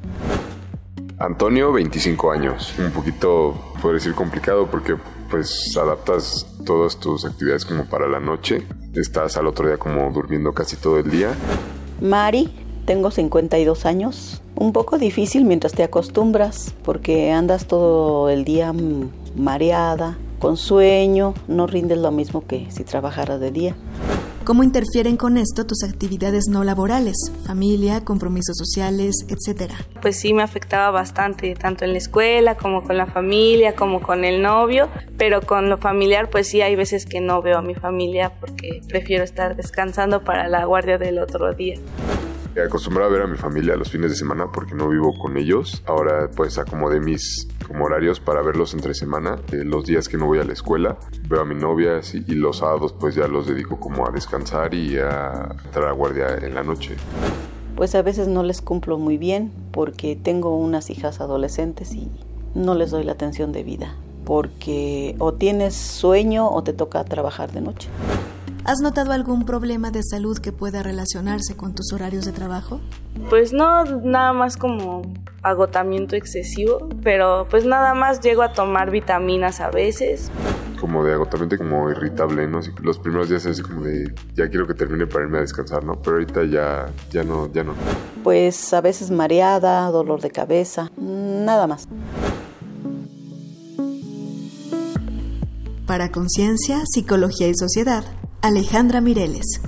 Antonio, 1.18 1.72
25 1.72 2.30
años. 2.30 2.74
Un 2.78 2.92
poquito, 2.92 3.54
puedo 3.80 3.94
decir, 3.94 4.14
complicado 4.14 4.66
porque 4.66 4.94
pues 5.30 5.76
adaptas 5.76 6.46
todas 6.64 6.98
tus 6.98 7.24
actividades 7.24 7.64
como 7.64 7.84
para 7.86 8.08
la 8.08 8.20
noche. 8.20 8.66
Estás 8.94 9.36
al 9.36 9.46
otro 9.46 9.66
día 9.66 9.76
como 9.76 10.10
durmiendo 10.10 10.52
casi 10.52 10.76
todo 10.76 10.98
el 10.98 11.10
día. 11.10 11.34
Mari, 12.00 12.50
Tengo 12.88 13.10
52 13.10 13.84
años. 13.84 14.40
Un 14.54 14.72
poco 14.72 14.96
difícil 14.96 15.44
mientras 15.44 15.74
te 15.74 15.82
acostumbras 15.82 16.74
porque 16.84 17.32
andas 17.32 17.66
todo 17.66 18.30
el 18.30 18.46
día 18.46 18.72
mareada, 19.36 20.16
con 20.38 20.56
sueño, 20.56 21.34
no 21.48 21.66
rindes 21.66 21.98
lo 21.98 22.10
mismo 22.12 22.46
que 22.46 22.66
si 22.70 22.84
trabajaras 22.84 23.40
de 23.40 23.50
día. 23.50 23.76
¿Cómo 24.48 24.62
interfieren 24.62 25.18
con 25.18 25.36
esto 25.36 25.66
tus 25.66 25.84
actividades 25.84 26.44
no 26.48 26.64
laborales, 26.64 27.16
familia, 27.44 28.02
compromisos 28.02 28.56
sociales, 28.56 29.14
etcétera? 29.28 29.74
Pues 30.00 30.18
sí 30.18 30.32
me 30.32 30.42
afectaba 30.42 30.90
bastante, 30.90 31.54
tanto 31.54 31.84
en 31.84 31.92
la 31.92 31.98
escuela 31.98 32.56
como 32.56 32.82
con 32.82 32.96
la 32.96 33.04
familia, 33.04 33.74
como 33.74 34.00
con 34.00 34.24
el 34.24 34.40
novio, 34.40 34.88
pero 35.18 35.42
con 35.42 35.68
lo 35.68 35.76
familiar 35.76 36.30
pues 36.30 36.48
sí 36.48 36.62
hay 36.62 36.76
veces 36.76 37.04
que 37.04 37.20
no 37.20 37.42
veo 37.42 37.58
a 37.58 37.62
mi 37.62 37.74
familia 37.74 38.32
porque 38.40 38.80
prefiero 38.88 39.22
estar 39.22 39.54
descansando 39.54 40.24
para 40.24 40.48
la 40.48 40.64
guardia 40.64 40.96
del 40.96 41.18
otro 41.18 41.52
día 41.52 41.76
acostumbrado 42.56 43.10
a 43.10 43.12
ver 43.12 43.22
a 43.22 43.26
mi 43.26 43.36
familia 43.36 43.76
los 43.76 43.90
fines 43.90 44.10
de 44.10 44.16
semana 44.16 44.50
porque 44.52 44.74
no 44.74 44.88
vivo 44.88 45.16
con 45.18 45.36
ellos. 45.36 45.82
Ahora 45.86 46.30
pues 46.34 46.58
acomodé 46.58 47.00
mis 47.00 47.48
horarios 47.78 48.20
para 48.20 48.42
verlos 48.42 48.74
entre 48.74 48.94
semana. 48.94 49.36
Eh, 49.52 49.64
los 49.64 49.86
días 49.86 50.08
que 50.08 50.16
no 50.16 50.26
voy 50.26 50.38
a 50.38 50.44
la 50.44 50.52
escuela 50.52 50.98
veo 51.28 51.40
a 51.40 51.44
mi 51.44 51.54
novia 51.54 52.00
y 52.12 52.34
los 52.34 52.58
sábados 52.58 52.94
pues 52.98 53.14
ya 53.14 53.28
los 53.28 53.46
dedico 53.46 53.78
como 53.78 54.06
a 54.06 54.10
descansar 54.10 54.74
y 54.74 54.98
a 54.98 55.54
estar 55.64 55.84
a 55.84 55.92
guardia 55.92 56.36
en 56.40 56.54
la 56.54 56.62
noche. 56.62 56.96
Pues 57.76 57.94
a 57.94 58.02
veces 58.02 58.28
no 58.28 58.42
les 58.42 58.60
cumplo 58.60 58.98
muy 58.98 59.18
bien 59.18 59.52
porque 59.72 60.16
tengo 60.16 60.56
unas 60.56 60.90
hijas 60.90 61.20
adolescentes 61.20 61.92
y 61.94 62.10
no 62.54 62.74
les 62.74 62.90
doy 62.90 63.04
la 63.04 63.12
atención 63.12 63.52
de 63.52 63.62
vida 63.62 63.94
porque 64.28 65.16
o 65.20 65.32
tienes 65.32 65.74
sueño 65.74 66.50
o 66.50 66.62
te 66.62 66.74
toca 66.74 67.02
trabajar 67.04 67.50
de 67.50 67.62
noche. 67.62 67.88
¿Has 68.68 68.82
notado 68.82 69.12
algún 69.12 69.46
problema 69.46 69.90
de 69.90 70.02
salud 70.02 70.36
que 70.36 70.52
pueda 70.52 70.82
relacionarse 70.82 71.56
con 71.56 71.74
tus 71.74 71.90
horarios 71.94 72.26
de 72.26 72.32
trabajo? 72.32 72.82
Pues 73.30 73.54
no, 73.54 73.82
nada 73.84 74.34
más 74.34 74.58
como 74.58 75.10
agotamiento 75.40 76.16
excesivo, 76.16 76.86
pero 77.02 77.46
pues 77.48 77.64
nada 77.64 77.94
más 77.94 78.20
llego 78.20 78.42
a 78.42 78.52
tomar 78.52 78.90
vitaminas 78.90 79.60
a 79.60 79.70
veces. 79.70 80.30
Como 80.78 81.02
de 81.02 81.14
agotamiento 81.14 81.56
como 81.56 81.90
irritable, 81.90 82.46
¿no? 82.46 82.60
Los 82.82 82.98
primeros 82.98 83.30
días 83.30 83.46
es 83.46 83.62
como 83.62 83.80
de 83.80 84.12
ya 84.34 84.50
quiero 84.50 84.66
que 84.66 84.74
termine 84.74 85.06
para 85.06 85.24
irme 85.24 85.38
a 85.38 85.40
descansar, 85.40 85.82
¿no? 85.82 85.94
Pero 86.02 86.16
ahorita 86.16 86.44
ya, 86.44 86.92
ya 87.10 87.24
no, 87.24 87.50
ya 87.50 87.64
no. 87.64 87.72
Pues 88.22 88.74
a 88.74 88.82
veces 88.82 89.10
mareada, 89.10 89.90
dolor 89.90 90.20
de 90.20 90.30
cabeza, 90.30 90.90
nada 90.98 91.66
más. 91.66 91.88
Para 95.86 96.12
Conciencia, 96.12 96.82
Psicología 96.84 97.48
y 97.48 97.54
Sociedad, 97.54 98.04
Alejandra 98.40 99.00
Mireles. 99.00 99.60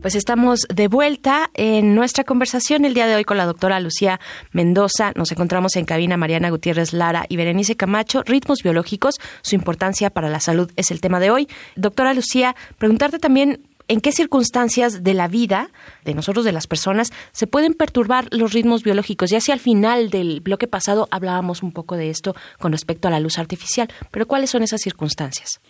Pues 0.00 0.14
estamos 0.14 0.60
de 0.72 0.86
vuelta 0.86 1.50
en 1.54 1.96
nuestra 1.96 2.22
conversación 2.22 2.84
el 2.84 2.94
día 2.94 3.08
de 3.08 3.16
hoy 3.16 3.24
con 3.24 3.36
la 3.36 3.44
doctora 3.44 3.80
Lucía 3.80 4.20
Mendoza. 4.52 5.10
Nos 5.16 5.32
encontramos 5.32 5.74
en 5.74 5.84
cabina 5.84 6.16
Mariana 6.16 6.50
Gutiérrez 6.50 6.92
Lara 6.92 7.26
y 7.28 7.34
Berenice 7.34 7.76
Camacho. 7.76 8.22
Ritmos 8.24 8.62
biológicos, 8.62 9.16
su 9.42 9.56
importancia 9.56 10.10
para 10.10 10.30
la 10.30 10.38
salud 10.38 10.70
es 10.76 10.92
el 10.92 11.00
tema 11.00 11.18
de 11.18 11.32
hoy. 11.32 11.48
Doctora 11.74 12.14
Lucía, 12.14 12.54
preguntarte 12.78 13.18
también 13.18 13.65
en 13.88 14.00
qué 14.00 14.12
circunstancias 14.12 15.02
de 15.02 15.14
la 15.14 15.28
vida 15.28 15.70
de 16.04 16.14
nosotros, 16.14 16.44
de 16.44 16.52
las 16.52 16.66
personas, 16.66 17.12
se 17.32 17.46
pueden 17.46 17.74
perturbar 17.74 18.28
los 18.30 18.52
ritmos 18.52 18.82
biológicos. 18.82 19.30
Ya 19.30 19.38
hacia 19.38 19.54
al 19.54 19.60
final 19.60 20.10
del 20.10 20.40
bloque 20.40 20.66
pasado 20.66 21.08
hablábamos 21.10 21.62
un 21.62 21.72
poco 21.72 21.96
de 21.96 22.10
esto 22.10 22.34
con 22.58 22.72
respecto 22.72 23.08
a 23.08 23.10
la 23.10 23.20
luz 23.20 23.38
artificial, 23.38 23.88
pero 24.10 24.26
¿cuáles 24.26 24.50
son 24.50 24.62
esas 24.62 24.80
circunstancias? 24.80 25.60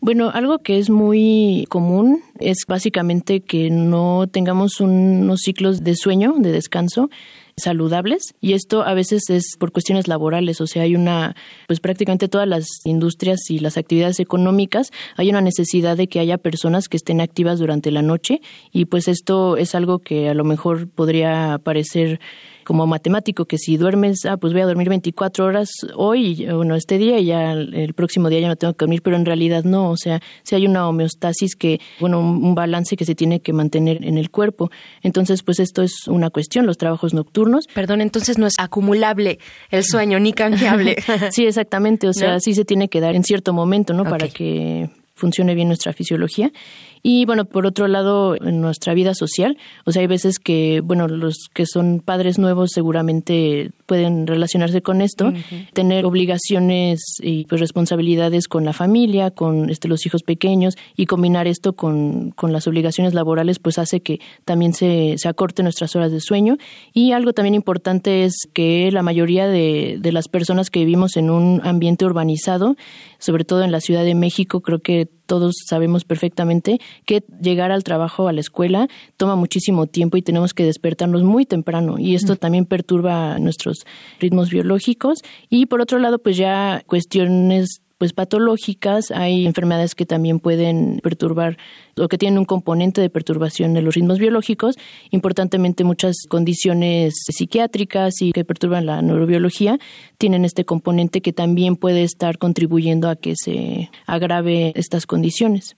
Bueno, 0.00 0.30
algo 0.32 0.60
que 0.60 0.78
es 0.78 0.90
muy 0.90 1.66
común 1.68 2.22
es 2.38 2.58
básicamente 2.68 3.40
que 3.40 3.68
no 3.68 4.28
tengamos 4.30 4.80
unos 4.80 5.40
ciclos 5.40 5.82
de 5.82 5.96
sueño, 5.96 6.34
de 6.38 6.52
descanso 6.52 7.10
saludables 7.58 8.34
y 8.40 8.52
esto 8.52 8.82
a 8.82 8.94
veces 8.94 9.30
es 9.30 9.56
por 9.58 9.72
cuestiones 9.72 10.08
laborales, 10.08 10.60
o 10.60 10.66
sea, 10.66 10.82
hay 10.82 10.94
una 10.94 11.36
pues 11.66 11.80
prácticamente 11.80 12.28
todas 12.28 12.48
las 12.48 12.66
industrias 12.84 13.50
y 13.50 13.58
las 13.58 13.76
actividades 13.76 14.20
económicas 14.20 14.90
hay 15.16 15.30
una 15.30 15.40
necesidad 15.40 15.96
de 15.96 16.08
que 16.08 16.20
haya 16.20 16.38
personas 16.38 16.88
que 16.88 16.96
estén 16.96 17.20
activas 17.20 17.58
durante 17.58 17.90
la 17.90 18.02
noche 18.02 18.40
y 18.72 18.86
pues 18.86 19.08
esto 19.08 19.56
es 19.56 19.74
algo 19.74 20.00
que 20.00 20.28
a 20.28 20.34
lo 20.34 20.44
mejor 20.44 20.88
podría 20.88 21.58
parecer 21.62 22.20
como 22.68 22.86
matemático, 22.86 23.46
que 23.46 23.56
si 23.56 23.78
duermes, 23.78 24.26
ah, 24.26 24.36
pues 24.36 24.52
voy 24.52 24.60
a 24.60 24.66
dormir 24.66 24.90
24 24.90 25.46
horas 25.46 25.70
hoy, 25.94 26.44
bueno, 26.52 26.74
este 26.74 26.98
día 26.98 27.18
y 27.18 27.24
ya 27.24 27.52
el 27.52 27.94
próximo 27.94 28.28
día 28.28 28.40
ya 28.40 28.48
no 28.48 28.56
tengo 28.56 28.74
que 28.74 28.84
dormir, 28.84 29.00
pero 29.00 29.16
en 29.16 29.24
realidad 29.24 29.64
no, 29.64 29.88
o 29.88 29.96
sea, 29.96 30.20
si 30.42 30.54
hay 30.54 30.66
una 30.66 30.86
homeostasis 30.86 31.56
que, 31.56 31.80
bueno, 31.98 32.20
un 32.20 32.54
balance 32.54 32.94
que 32.94 33.06
se 33.06 33.14
tiene 33.14 33.40
que 33.40 33.54
mantener 33.54 34.04
en 34.04 34.18
el 34.18 34.30
cuerpo. 34.30 34.70
Entonces, 35.02 35.42
pues 35.42 35.60
esto 35.60 35.82
es 35.82 36.06
una 36.08 36.28
cuestión, 36.28 36.66
los 36.66 36.76
trabajos 36.76 37.14
nocturnos. 37.14 37.68
Perdón, 37.72 38.02
entonces 38.02 38.36
no 38.36 38.46
es 38.46 38.52
acumulable 38.58 39.38
el 39.70 39.82
sueño 39.82 40.20
ni 40.20 40.34
canjeable. 40.34 40.96
sí, 41.30 41.46
exactamente, 41.46 42.06
o 42.06 42.12
sea, 42.12 42.38
sí 42.38 42.52
se 42.52 42.66
tiene 42.66 42.90
que 42.90 43.00
dar 43.00 43.16
en 43.16 43.24
cierto 43.24 43.54
momento, 43.54 43.94
¿no? 43.94 44.04
Para 44.04 44.28
que 44.28 44.90
funcione 45.14 45.54
bien 45.54 45.68
nuestra 45.68 45.94
fisiología. 45.94 46.52
Y 47.02 47.24
bueno, 47.24 47.44
por 47.44 47.66
otro 47.66 47.88
lado, 47.88 48.36
en 48.36 48.60
nuestra 48.60 48.94
vida 48.94 49.14
social, 49.14 49.56
o 49.84 49.92
sea, 49.92 50.00
hay 50.00 50.06
veces 50.06 50.38
que, 50.38 50.80
bueno, 50.82 51.08
los 51.08 51.48
que 51.52 51.66
son 51.66 52.00
padres 52.00 52.38
nuevos 52.38 52.70
seguramente 52.72 53.70
pueden 53.86 54.26
relacionarse 54.26 54.82
con 54.82 55.00
esto, 55.00 55.32
tener 55.72 56.04
obligaciones 56.04 57.00
y 57.20 57.44
pues 57.44 57.60
responsabilidades 57.60 58.48
con 58.48 58.64
la 58.64 58.72
familia, 58.72 59.30
con 59.30 59.70
este, 59.70 59.88
los 59.88 60.04
hijos 60.06 60.22
pequeños 60.22 60.76
y 60.96 61.06
combinar 61.06 61.46
esto 61.46 61.74
con, 61.74 62.30
con 62.32 62.52
las 62.52 62.66
obligaciones 62.66 63.14
laborales, 63.14 63.58
pues 63.58 63.78
hace 63.78 64.00
que 64.00 64.20
también 64.44 64.74
se, 64.74 65.14
se 65.16 65.28
acorte 65.28 65.62
nuestras 65.62 65.96
horas 65.96 66.12
de 66.12 66.20
sueño. 66.20 66.58
Y 66.92 67.12
algo 67.12 67.32
también 67.32 67.54
importante 67.54 68.24
es 68.24 68.48
que 68.52 68.90
la 68.92 69.02
mayoría 69.02 69.46
de, 69.46 69.98
de 70.00 70.12
las 70.12 70.28
personas 70.28 70.70
que 70.70 70.80
vivimos 70.80 71.16
en 71.16 71.30
un 71.30 71.60
ambiente 71.64 72.04
urbanizado, 72.04 72.76
sobre 73.18 73.44
todo 73.44 73.62
en 73.62 73.72
la 73.72 73.80
Ciudad 73.80 74.04
de 74.04 74.14
México, 74.14 74.60
creo 74.60 74.80
que 74.80 75.08
todos 75.28 75.54
sabemos 75.68 76.04
perfectamente 76.04 76.80
que 77.04 77.22
llegar 77.40 77.70
al 77.70 77.84
trabajo, 77.84 78.26
a 78.26 78.32
la 78.32 78.40
escuela, 78.40 78.88
toma 79.16 79.36
muchísimo 79.36 79.86
tiempo 79.86 80.16
y 80.16 80.22
tenemos 80.22 80.54
que 80.54 80.64
despertarnos 80.64 81.22
muy 81.22 81.44
temprano. 81.44 81.98
Y 81.98 82.16
esto 82.16 82.34
también 82.34 82.64
perturba 82.64 83.38
nuestros 83.38 83.84
ritmos 84.18 84.50
biológicos. 84.50 85.18
Y 85.50 85.66
por 85.66 85.80
otro 85.80 85.98
lado 85.98 86.18
pues 86.18 86.36
ya 86.36 86.82
cuestiones 86.86 87.82
pues 87.98 88.12
patológicas, 88.12 89.10
hay 89.10 89.44
enfermedades 89.44 89.96
que 89.96 90.06
también 90.06 90.38
pueden 90.38 91.00
perturbar 91.02 91.58
o 91.96 92.06
que 92.06 92.16
tienen 92.16 92.38
un 92.38 92.44
componente 92.44 93.00
de 93.00 93.10
perturbación 93.10 93.74
de 93.74 93.82
los 93.82 93.96
ritmos 93.96 94.20
biológicos, 94.20 94.76
importantemente 95.10 95.82
muchas 95.82 96.16
condiciones 96.28 97.14
psiquiátricas 97.26 98.22
y 98.22 98.32
que 98.32 98.44
perturban 98.44 98.86
la 98.86 99.02
neurobiología 99.02 99.78
tienen 100.16 100.44
este 100.44 100.64
componente 100.64 101.20
que 101.20 101.32
también 101.32 101.74
puede 101.74 102.04
estar 102.04 102.38
contribuyendo 102.38 103.10
a 103.10 103.16
que 103.16 103.34
se 103.36 103.90
agrave 104.06 104.72
estas 104.76 105.06
condiciones. 105.06 105.76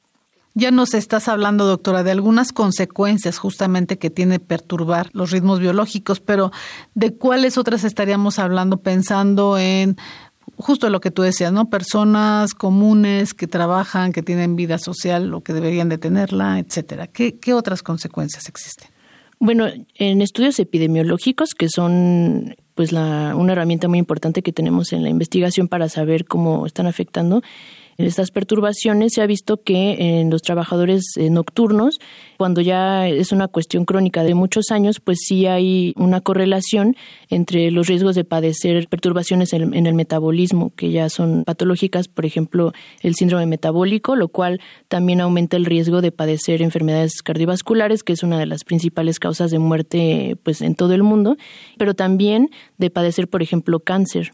Ya 0.54 0.72
nos 0.72 0.94
estás 0.94 1.28
hablando, 1.28 1.64
doctora, 1.64 2.02
de 2.02 2.10
algunas 2.10 2.52
consecuencias 2.52 3.38
justamente 3.38 3.98
que 3.98 4.10
tiene 4.10 4.40
perturbar 4.40 5.08
los 5.12 5.30
ritmos 5.30 5.60
biológicos, 5.60 6.18
pero 6.18 6.50
¿de 6.94 7.14
cuáles 7.14 7.56
otras 7.56 7.84
estaríamos 7.84 8.40
hablando 8.40 8.78
pensando 8.78 9.58
en 9.58 9.96
justo 10.61 10.90
lo 10.90 11.00
que 11.00 11.11
tú 11.11 11.23
decías, 11.23 11.52
¿no? 11.52 11.69
Personas 11.71 12.55
comunes 12.55 13.35
que 13.35 13.47
trabajan, 13.47 14.12
que 14.12 14.23
tienen 14.23 14.57
vida 14.57 14.79
social 14.79 15.33
o 15.35 15.43
que 15.43 15.52
deberían 15.52 15.88
de 15.88 15.99
tenerla, 15.99 16.59
etcétera. 16.59 17.07
¿Qué, 17.07 17.38
qué 17.38 17.55
otras 17.55 17.83
consecuencias 17.83 18.49
existen? 18.49 18.88
Bueno, 19.38 19.69
en 19.95 20.21
estudios 20.21 20.59
epidemiológicos, 20.59 21.55
que 21.55 21.69
son 21.71 22.57
pues 22.75 22.93
la, 22.93 23.35
una 23.35 23.52
herramienta 23.52 23.88
muy 23.88 23.99
importante 23.99 24.43
que 24.43 24.52
tenemos 24.52 24.93
en 24.93 25.02
la 25.02 25.09
investigación 25.09 25.67
para 25.69 25.88
saber 25.88 26.26
cómo 26.26 26.67
están 26.67 26.87
afectando, 26.87 27.43
estas 28.07 28.30
perturbaciones 28.30 29.12
se 29.14 29.23
ha 29.23 29.26
visto 29.26 29.62
que 29.62 30.21
en 30.21 30.30
los 30.30 30.42
trabajadores 30.42 31.04
eh, 31.16 31.30
nocturnos, 31.30 31.99
cuando 32.37 32.61
ya 32.61 33.09
es 33.09 33.33
una 33.33 33.49
cuestión 33.49 33.85
crónica 33.85 34.23
de 34.23 34.35
muchos 34.35 34.71
años, 34.71 35.00
pues 35.00 35.19
sí 35.26 35.47
hay 35.47 35.92
una 35.97 36.21
correlación 36.21 36.97
entre 37.28 37.71
los 37.71 37.87
riesgos 37.87 38.14
de 38.14 38.25
padecer 38.25 38.88
perturbaciones 38.88 39.52
en, 39.52 39.87
el 39.87 39.95
metabolismo, 39.95 40.73
que 40.75 40.90
ya 40.90 41.09
son 41.09 41.45
patológicas, 41.45 42.09
por 42.09 42.26
ejemplo, 42.26 42.73
el 43.02 43.14
síndrome 43.14 43.47
metabólico, 43.47 44.16
lo 44.16 44.28
cual 44.28 44.61
también 44.88 45.21
aumenta 45.21 45.57
el 45.57 45.64
riesgo 45.64 46.00
de 46.00 46.12
padecer 46.12 46.62
enfermedades 46.62 47.23
cardiovasculares, 47.23 48.02
que 48.02 48.12
es 48.12 48.23
una 48.23 48.38
de 48.38 48.47
las 48.47 48.64
principales 48.64 49.19
causas 49.19 49.50
de 49.50 49.59
muerte 49.59 50.37
pues 50.42 50.61
en 50.62 50.75
todo 50.75 50.95
el 50.95 51.02
mundo, 51.02 51.37
pero 51.78 51.95
también 51.95 52.50
de 52.78 52.90
padecer, 52.90 53.28
por 53.28 53.42
ejemplo, 53.42 53.80
cáncer. 53.80 54.33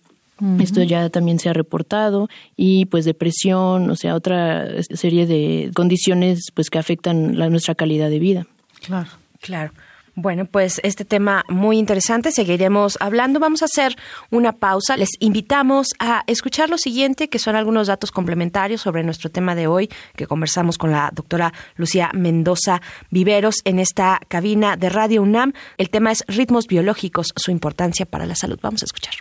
Esto 0.60 0.82
ya 0.82 1.08
también 1.08 1.38
se 1.38 1.48
ha 1.48 1.54
reportado 1.54 2.28
y 2.56 2.84
pues 2.86 3.06
depresión, 3.06 3.88
o 3.88 3.96
sea, 3.96 4.14
otra 4.14 4.82
serie 4.82 5.26
de 5.26 5.70
condiciones 5.74 6.50
pues 6.52 6.68
que 6.68 6.78
afectan 6.78 7.38
la, 7.38 7.48
nuestra 7.48 7.74
calidad 7.74 8.10
de 8.10 8.18
vida. 8.18 8.46
Claro. 8.82 9.08
Claro. 9.40 9.72
Bueno, 10.18 10.46
pues 10.46 10.80
este 10.82 11.04
tema 11.04 11.44
muy 11.50 11.78
interesante, 11.78 12.32
seguiremos 12.32 12.96
hablando. 13.00 13.38
Vamos 13.38 13.60
a 13.60 13.66
hacer 13.66 13.96
una 14.30 14.52
pausa. 14.52 14.96
Les 14.96 15.10
invitamos 15.20 15.88
a 15.98 16.24
escuchar 16.26 16.70
lo 16.70 16.78
siguiente, 16.78 17.28
que 17.28 17.38
son 17.38 17.54
algunos 17.54 17.88
datos 17.88 18.10
complementarios 18.10 18.80
sobre 18.80 19.04
nuestro 19.04 19.30
tema 19.30 19.54
de 19.54 19.66
hoy, 19.66 19.90
que 20.16 20.26
conversamos 20.26 20.78
con 20.78 20.90
la 20.90 21.10
doctora 21.14 21.52
Lucía 21.76 22.10
Mendoza 22.14 22.80
Viveros 23.10 23.56
en 23.64 23.78
esta 23.78 24.18
cabina 24.26 24.78
de 24.78 24.88
Radio 24.88 25.20
UNAM. 25.20 25.52
El 25.76 25.90
tema 25.90 26.12
es 26.12 26.24
ritmos 26.28 26.66
biológicos, 26.66 27.34
su 27.36 27.50
importancia 27.50 28.06
para 28.06 28.24
la 28.24 28.36
salud. 28.36 28.58
Vamos 28.62 28.82
a 28.82 28.86
escuchar. 28.86 29.16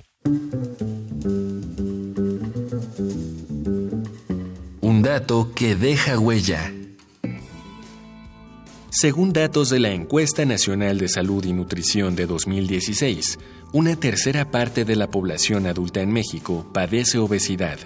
Un 4.82 5.01
dato 5.03 5.51
que 5.53 5.75
deja 5.75 6.17
huella. 6.17 6.74
Según 8.89 9.34
datos 9.34 9.70
de 9.70 9.79
la 9.79 9.91
Encuesta 9.91 10.46
Nacional 10.46 10.98
de 10.98 11.10
Salud 11.10 11.46
y 11.46 11.53
Nutrición 11.53 12.15
de 12.15 12.25
2016, 12.25 13.38
una 13.72 13.96
tercera 13.98 14.50
parte 14.50 14.84
de 14.84 14.96
la 14.96 15.12
población 15.12 15.67
adulta 15.67 16.01
en 16.01 16.12
México 16.12 16.65
padece 16.74 17.20
obesidad 17.20 17.77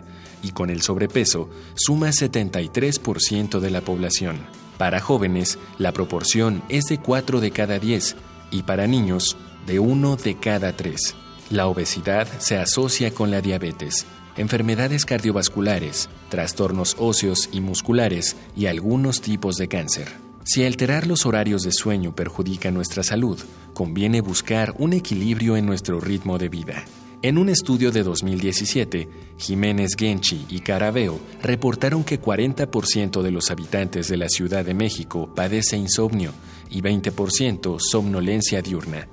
y 0.41 0.51
con 0.51 0.69
el 0.69 0.81
sobrepeso 0.81 1.49
suma 1.73 2.09
73% 2.09 3.59
de 3.59 3.69
la 3.69 3.81
población. 3.81 4.45
Para 4.77 5.01
jóvenes, 5.01 5.59
la 5.77 5.91
proporción 5.91 6.63
es 6.69 6.85
de 6.85 6.99
4 6.99 7.41
de 7.41 7.51
cada 7.51 7.79
10 7.79 8.15
y 8.51 8.63
para 8.63 8.87
niños, 8.87 9.35
de 9.67 9.79
1 9.79 10.15
de 10.15 10.37
cada 10.37 10.77
3. 10.77 11.15
La 11.49 11.65
obesidad 11.67 12.27
se 12.37 12.57
asocia 12.57 13.11
con 13.11 13.31
la 13.31 13.41
diabetes, 13.41 14.05
enfermedades 14.37 15.03
cardiovasculares, 15.03 16.07
trastornos 16.29 16.95
óseos 16.99 17.49
y 17.51 17.59
musculares 17.59 18.35
y 18.55 18.67
algunos 18.67 19.21
tipos 19.21 19.55
de 19.55 19.67
cáncer. 19.67 20.09
Si 20.43 20.63
alterar 20.63 21.07
los 21.07 21.25
horarios 21.25 21.63
de 21.63 21.71
sueño 21.71 22.13
perjudica 22.13 22.69
nuestra 22.69 23.01
salud, 23.01 23.39
conviene 23.73 24.21
buscar 24.21 24.75
un 24.77 24.93
equilibrio 24.93 25.57
en 25.57 25.65
nuestro 25.65 25.99
ritmo 25.99 26.37
de 26.37 26.49
vida. 26.49 26.85
En 27.23 27.39
un 27.39 27.49
estudio 27.49 27.91
de 27.91 28.03
2017, 28.03 29.09
Jiménez 29.37 29.95
Genchi 29.97 30.45
y 30.49 30.59
Carabeo 30.59 31.19
reportaron 31.41 32.03
que 32.03 32.21
40% 32.21 33.23
de 33.23 33.31
los 33.31 33.49
habitantes 33.49 34.07
de 34.07 34.17
la 34.17 34.29
Ciudad 34.29 34.63
de 34.63 34.75
México 34.75 35.33
padece 35.35 35.77
insomnio 35.77 36.31
y 36.69 36.81
20% 36.81 37.77
somnolencia 37.79 38.61
diurna. 38.61 39.07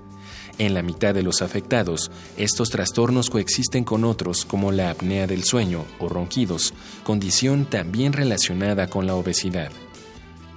En 0.59 0.73
la 0.73 0.83
mitad 0.83 1.15
de 1.15 1.23
los 1.23 1.43
afectados, 1.43 2.11
estos 2.39 2.71
trastornos 2.71 3.29
coexisten 3.29 3.85
con 3.85 4.05
otros 4.05 4.47
como 4.47 4.73
la 4.73 4.91
apnea 4.91 5.27
del 5.27 5.45
sueño 5.45 5.85
o 5.99 6.09
ronquidos, 6.09 6.73
condición 7.05 7.67
también 7.67 8.15
relacionada 8.15 8.89
con 8.89 9.07
la 9.07 9.15
obesidad. 9.15 9.71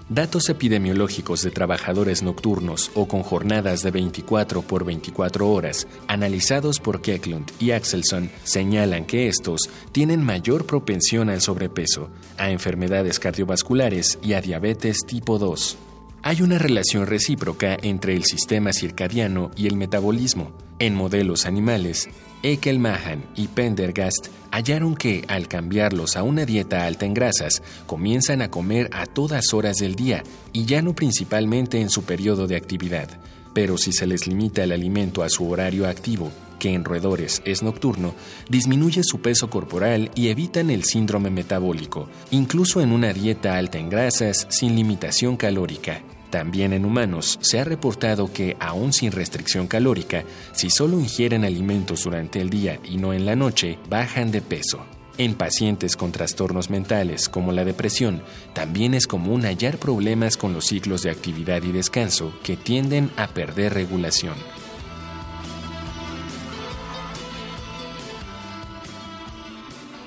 Datos 0.07 0.49
epidemiológicos 0.49 1.43
de 1.43 1.51
trabajadores 1.51 2.23
nocturnos 2.23 2.89
o 2.95 3.07
con 3.07 3.21
jornadas 3.21 3.83
de 3.83 3.91
24 3.91 4.63
por 4.63 4.83
24 4.83 5.47
horas, 5.47 5.85
analizados 6.07 6.79
por 6.79 7.01
Keklund 7.01 7.51
y 7.59 7.71
Axelson, 7.71 8.31
señalan 8.43 9.05
que 9.05 9.27
estos 9.27 9.69
tienen 9.91 10.23
mayor 10.23 10.65
propensión 10.65 11.29
al 11.29 11.41
sobrepeso, 11.41 12.09
a 12.37 12.49
enfermedades 12.49 13.19
cardiovasculares 13.19 14.17
y 14.23 14.33
a 14.33 14.41
diabetes 14.41 14.99
tipo 15.05 15.37
2. 15.37 15.77
Hay 16.21 16.41
una 16.41 16.57
relación 16.57 17.07
recíproca 17.07 17.77
entre 17.81 18.13
el 18.13 18.25
sistema 18.25 18.73
circadiano 18.73 19.51
y 19.55 19.67
el 19.67 19.77
metabolismo. 19.77 20.51
En 20.77 20.93
modelos 20.93 21.45
animales, 21.45 22.09
Ekelmahan 22.43 23.23
y 23.35 23.47
Pendergast 23.47 24.27
hallaron 24.51 24.95
que 24.95 25.23
al 25.29 25.47
cambiarlos 25.47 26.17
a 26.17 26.23
una 26.23 26.45
dieta 26.45 26.85
alta 26.85 27.05
en 27.05 27.13
grasas, 27.13 27.63
comienzan 27.85 28.41
a 28.41 28.51
comer 28.51 28.89
a 28.91 29.05
todas 29.05 29.53
horas 29.53 29.77
del 29.77 29.95
día 29.95 30.23
y 30.51 30.65
ya 30.65 30.81
no 30.81 30.93
principalmente 30.93 31.79
en 31.79 31.89
su 31.89 32.03
periodo 32.03 32.47
de 32.47 32.57
actividad. 32.57 33.09
Pero 33.53 33.77
si 33.77 33.93
se 33.93 34.05
les 34.05 34.27
limita 34.27 34.63
el 34.63 34.73
alimento 34.73 35.23
a 35.23 35.29
su 35.29 35.49
horario 35.49 35.87
activo, 35.87 36.31
que 36.59 36.73
en 36.73 36.83
roedores 36.83 37.41
es 37.45 37.63
nocturno, 37.63 38.13
disminuye 38.49 39.03
su 39.03 39.21
peso 39.21 39.49
corporal 39.49 40.11
y 40.15 40.27
evitan 40.27 40.69
el 40.69 40.83
síndrome 40.83 41.29
metabólico, 41.29 42.09
incluso 42.31 42.81
en 42.81 42.91
una 42.91 43.13
dieta 43.13 43.57
alta 43.57 43.77
en 43.77 43.89
grasas 43.89 44.45
sin 44.49 44.75
limitación 44.75 45.37
calórica. 45.37 46.03
También 46.29 46.73
en 46.73 46.85
humanos 46.85 47.39
se 47.41 47.59
ha 47.59 47.63
reportado 47.63 48.31
que, 48.31 48.55
aún 48.59 48.93
sin 48.93 49.11
restricción 49.11 49.67
calórica, 49.67 50.23
si 50.53 50.69
solo 50.69 50.99
ingieren 50.99 51.43
alimentos 51.43 52.03
durante 52.03 52.39
el 52.39 52.49
día 52.49 52.79
y 52.83 52.97
no 52.97 53.13
en 53.13 53.25
la 53.25 53.35
noche, 53.35 53.79
bajan 53.89 54.31
de 54.31 54.41
peso. 54.41 54.85
En 55.17 55.33
pacientes 55.33 55.97
con 55.97 56.13
trastornos 56.13 56.69
mentales 56.69 57.27
como 57.27 57.51
la 57.51 57.65
depresión, 57.65 58.21
también 58.53 58.93
es 58.93 59.05
común 59.05 59.41
hallar 59.41 59.77
problemas 59.77 60.37
con 60.37 60.53
los 60.53 60.67
ciclos 60.67 61.01
de 61.01 61.09
actividad 61.09 61.61
y 61.63 61.73
descanso 61.73 62.31
que 62.41 62.55
tienden 62.55 63.11
a 63.17 63.27
perder 63.27 63.73
regulación. 63.73 64.35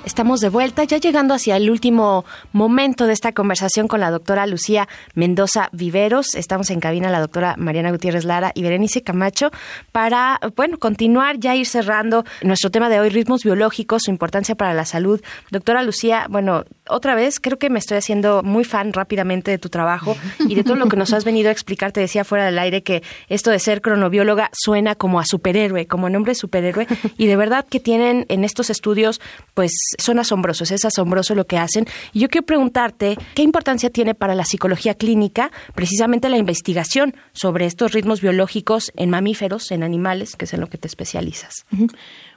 Estamos 0.04 0.40
de 0.40 0.48
vuelta, 0.48 0.82
ya 0.82 0.98
llegando 0.98 1.32
hacia 1.32 1.56
el 1.56 1.70
último 1.70 2.24
momento 2.52 3.06
de 3.06 3.12
esta 3.12 3.30
conversación 3.30 3.86
con 3.86 4.00
la 4.00 4.10
doctora 4.10 4.48
Lucía 4.48 4.88
Mendoza 5.14 5.68
Viveros. 5.70 6.34
Estamos 6.34 6.70
en 6.70 6.80
cabina 6.80 7.08
la 7.08 7.20
doctora 7.20 7.54
Mariana 7.56 7.92
Gutiérrez 7.92 8.24
Lara 8.24 8.50
y 8.52 8.62
Berenice 8.62 9.02
Camacho 9.02 9.52
para, 9.92 10.40
bueno, 10.56 10.78
continuar, 10.78 11.38
ya 11.38 11.54
ir 11.54 11.66
cerrando 11.66 12.24
nuestro 12.42 12.70
tema 12.70 12.88
de 12.88 12.98
hoy, 12.98 13.10
ritmos 13.10 13.44
biológicos, 13.44 14.02
su 14.04 14.10
importancia 14.10 14.56
para 14.56 14.74
la 14.74 14.84
salud. 14.84 15.22
Doctora 15.52 15.84
Lucía, 15.84 16.26
bueno, 16.28 16.64
otra 16.88 17.14
vez 17.14 17.38
creo 17.38 17.58
que 17.58 17.70
me 17.70 17.78
estoy 17.78 17.98
haciendo 17.98 18.42
muy 18.42 18.64
fan 18.64 18.92
rápidamente 18.92 19.52
de 19.52 19.58
tu 19.58 19.68
trabajo 19.68 20.16
y 20.40 20.56
de 20.56 20.64
todo 20.64 20.74
lo 20.74 20.88
que 20.88 20.96
nos 20.96 21.12
has 21.12 21.24
venido 21.24 21.48
a 21.48 21.52
explicar. 21.52 21.92
Te 21.92 22.00
decía 22.00 22.24
fuera 22.24 22.44
del 22.44 22.58
aire 22.58 22.82
que 22.82 23.04
esto 23.28 23.52
de 23.52 23.60
ser 23.60 23.80
cronobióloga 23.80 24.50
suena 24.52 24.96
como 24.96 25.20
a 25.20 25.24
superhéroe, 25.24 25.86
como 25.86 26.10
nombre 26.10 26.34
superhéroe, 26.34 26.88
y 27.16 27.28
de 27.28 27.36
verdad 27.36 27.64
que 27.68 27.78
tienen 27.78 28.26
en 28.28 28.42
estos 28.42 28.68
estudios, 28.68 29.20
pues 29.54 29.70
son 29.98 30.18
asombrosos, 30.18 30.70
es 30.70 30.84
asombroso 30.84 31.34
lo 31.34 31.46
que 31.46 31.58
hacen. 31.58 31.86
Y 32.12 32.20
yo 32.20 32.28
quiero 32.28 32.46
preguntarte, 32.46 33.16
¿qué 33.34 33.42
importancia 33.42 33.90
tiene 33.90 34.14
para 34.14 34.34
la 34.34 34.44
psicología 34.44 34.94
clínica 34.94 35.50
precisamente 35.74 36.28
la 36.28 36.38
investigación 36.38 37.14
sobre 37.32 37.66
estos 37.66 37.92
ritmos 37.92 38.20
biológicos 38.20 38.92
en 38.96 39.10
mamíferos, 39.10 39.70
en 39.70 39.82
animales, 39.82 40.36
que 40.36 40.44
es 40.44 40.54
en 40.54 40.60
lo 40.60 40.68
que 40.68 40.78
te 40.78 40.88
especializas? 40.88 41.64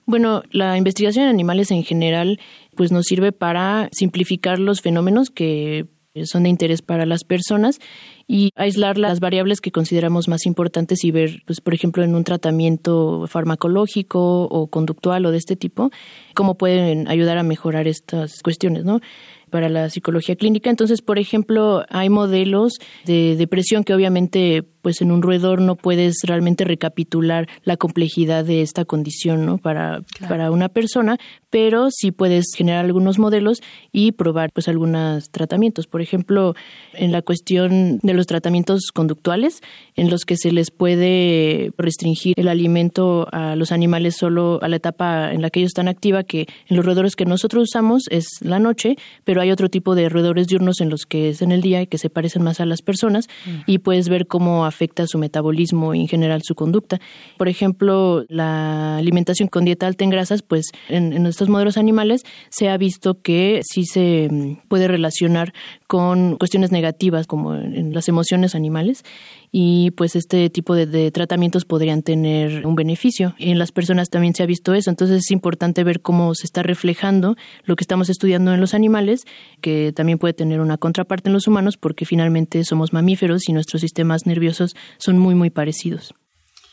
Bueno, 0.06 0.44
la 0.52 0.78
investigación 0.78 1.26
en 1.26 1.32
animales 1.32 1.72
en 1.72 1.84
general 1.84 2.40
pues 2.76 2.92
nos 2.92 3.06
sirve 3.06 3.32
para 3.32 3.90
simplificar 3.92 4.60
los 4.60 4.82
fenómenos 4.82 5.30
que 5.30 5.88
son 6.24 6.44
de 6.44 6.50
interés 6.50 6.82
para 6.82 7.06
las 7.06 7.24
personas 7.24 7.80
y 8.28 8.52
aislar 8.56 8.98
las 8.98 9.20
variables 9.20 9.62
que 9.62 9.72
consideramos 9.72 10.28
más 10.28 10.46
importantes 10.46 11.04
y 11.04 11.12
ver, 11.12 11.44
pues, 11.46 11.62
por 11.62 11.74
ejemplo, 11.74 12.04
en 12.04 12.16
un 12.16 12.24
tratamiento 12.24 13.28
farmacológico 13.28 14.44
o 14.44 14.68
conductual 14.68 15.26
o 15.26 15.32
de 15.32 15.38
este 15.38 15.56
tipo, 15.56 15.92
cómo 16.34 16.56
pueden 16.56 17.08
ayudar 17.08 17.38
a 17.38 17.44
mejorar 17.44 17.88
estas 17.88 18.42
cuestiones, 18.42 18.86
¿no? 18.86 19.02
para 19.50 19.70
la 19.70 19.90
psicología 19.90 20.36
clínica. 20.36 20.70
Entonces, 20.70 21.02
por 21.02 21.18
ejemplo, 21.18 21.86
hay 21.90 22.10
modelos 22.10 22.74
de 23.06 23.38
depresión 23.38 23.86
que 23.86 23.94
obviamente 23.94 24.66
pues 24.86 25.02
en 25.02 25.12
un 25.12 25.24
roedor 25.24 25.62
no 25.62 25.78
puedes 25.78 26.18
realmente 26.22 26.64
recapitular 26.64 27.50
la 27.64 27.76
complejidad 27.76 28.46
de 28.46 28.62
esta 28.62 28.86
condición 28.86 29.44
¿no? 29.44 29.58
para, 29.58 30.04
para 30.30 30.52
una 30.52 30.70
persona, 30.70 31.18
pero 31.50 31.88
sí 31.90 32.12
puedes 32.12 32.54
generar 32.56 32.86
algunos 32.86 33.18
modelos 33.18 33.64
y 33.92 34.12
probar 34.12 34.52
pues 34.54 34.68
algunos 34.68 35.32
tratamientos. 35.32 35.88
Por 35.88 36.04
ejemplo, 36.04 36.54
en 36.94 37.12
la 37.12 37.24
cuestión 37.24 37.98
de 38.04 38.14
los 38.14 38.28
tratamientos 38.28 38.92
conductuales, 38.94 39.62
en 39.96 40.12
los 40.12 40.24
que 40.24 40.38
se 40.38 40.52
les 40.52 40.70
puede 40.70 41.72
restringir 41.80 42.36
el 42.38 42.48
alimento 42.48 43.28
a 43.32 43.56
los 43.56 43.72
animales 43.72 44.16
solo 44.16 44.60
a 44.62 44.68
la 44.68 44.76
etapa 44.76 45.32
en 45.32 45.42
la 45.42 45.50
que 45.50 45.62
ellos 45.62 45.72
están 45.72 45.88
activa, 45.88 46.24
que 46.24 46.42
en 46.68 46.78
los 46.78 46.86
roedores 46.86 47.16
que 47.16 47.26
nosotros 47.26 47.64
usamos 47.64 48.04
es 48.12 48.28
la 48.42 48.60
noche, 48.60 48.98
pero 49.24 49.42
hay 49.42 49.50
otro 49.50 49.70
tipo 49.70 49.96
de 49.96 50.10
roedores 50.10 50.46
diurnos 50.46 50.80
en 50.80 50.92
los 50.92 51.08
que 51.08 51.30
es 51.30 51.42
en 51.42 51.52
el 51.52 51.62
día 51.62 51.82
y 51.82 51.88
que 51.88 51.98
se 51.98 52.12
parecen 52.12 52.44
más 52.44 52.60
a 52.60 52.68
las 52.68 52.84
personas 52.84 53.30
mm. 53.48 53.62
y 53.66 53.80
puedes 53.80 54.10
ver 54.10 54.28
cómo 54.28 54.66
afecta 54.76 55.08
su 55.08 55.18
metabolismo 55.18 55.94
y 55.96 56.02
en 56.02 56.08
general 56.08 56.42
su 56.44 56.54
conducta. 56.54 57.00
Por 57.38 57.48
ejemplo, 57.48 58.26
la 58.28 58.98
alimentación 58.98 59.48
con 59.48 59.66
dieta 59.66 59.88
alta 59.88 60.04
en 60.04 60.10
grasas, 60.10 60.42
pues 60.42 60.66
en, 60.90 61.14
en 61.14 61.26
estos 61.26 61.50
modelos 61.50 61.78
animales 61.78 62.24
se 62.50 62.70
ha 62.70 62.78
visto 62.78 63.22
que 63.22 63.62
sí 63.64 63.86
se 63.86 64.28
mm, 64.30 64.68
puede 64.68 64.88
relacionar 64.88 65.54
con 65.88 66.36
cuestiones 66.38 66.72
negativas 66.72 67.28
como 67.28 67.56
en 67.56 67.94
las 67.94 68.10
emociones 68.10 68.56
animales 68.56 69.04
y 69.52 69.92
pues 69.92 70.16
este 70.16 70.50
tipo 70.50 70.76
de, 70.76 71.12
tratamientos 71.12 71.66
podrían 71.66 72.02
tener 72.02 72.66
un 72.66 72.76
beneficio. 72.76 73.36
Y 73.38 73.52
en 73.52 73.60
las 73.60 73.72
personas 73.72 74.10
también 74.10 74.34
se 74.36 74.44
ha 74.44 74.46
visto 74.46 74.74
eso, 74.74 74.90
entonces 74.90 75.18
es 75.20 75.32
importante 75.32 75.84
ver 75.84 76.02
cómo 76.02 76.34
se 76.36 76.46
está 76.46 76.64
reflejando 76.64 77.36
lo 77.64 77.76
que 77.76 77.84
estamos 77.84 78.10
estudiando 78.10 78.54
en 78.54 78.62
los 78.62 78.74
animales, 78.74 79.26
que 79.62 79.94
también 79.94 80.18
puede 80.18 80.34
tener 80.34 80.60
una 80.60 80.78
contraparte 80.78 81.30
en 81.30 81.34
los 81.34 81.48
humanos 81.48 81.78
porque 81.78 82.06
finalmente 82.06 82.64
somos 82.64 82.94
mamíferos 82.94 83.48
y 83.48 83.54
nuestros 83.54 83.82
sistemas 83.82 84.26
nerviosos 84.26 84.76
son 84.98 85.20
muy 85.20 85.36
muy 85.36 85.50
parecidos. 85.50 86.14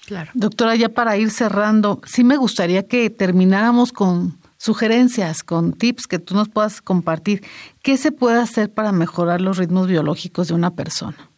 Claro. 0.06 0.30
Doctora, 0.34 0.74
ya 0.76 0.88
para 0.88 1.16
ir 1.16 1.30
cerrando, 1.30 2.00
sí 2.04 2.24
me 2.24 2.36
gustaría 2.36 2.86
que 2.86 3.08
termináramos 3.08 3.92
con 3.92 4.38
sugerencias, 4.62 5.42
con 5.42 5.72
tips 5.72 6.06
que 6.06 6.18
tú 6.18 6.34
nos 6.34 6.48
puedas 6.48 6.80
compartir. 6.82 7.42
¿Qué 7.82 7.96
se 7.96 8.12
puede 8.12 8.40
hacer 8.40 8.72
para 8.72 8.92
mejorar 8.92 9.40
los 9.40 9.58
ritmos 9.58 9.88
biológicos 9.88 10.48
de 10.48 10.54
una 10.54 10.74
persona? 10.74 11.31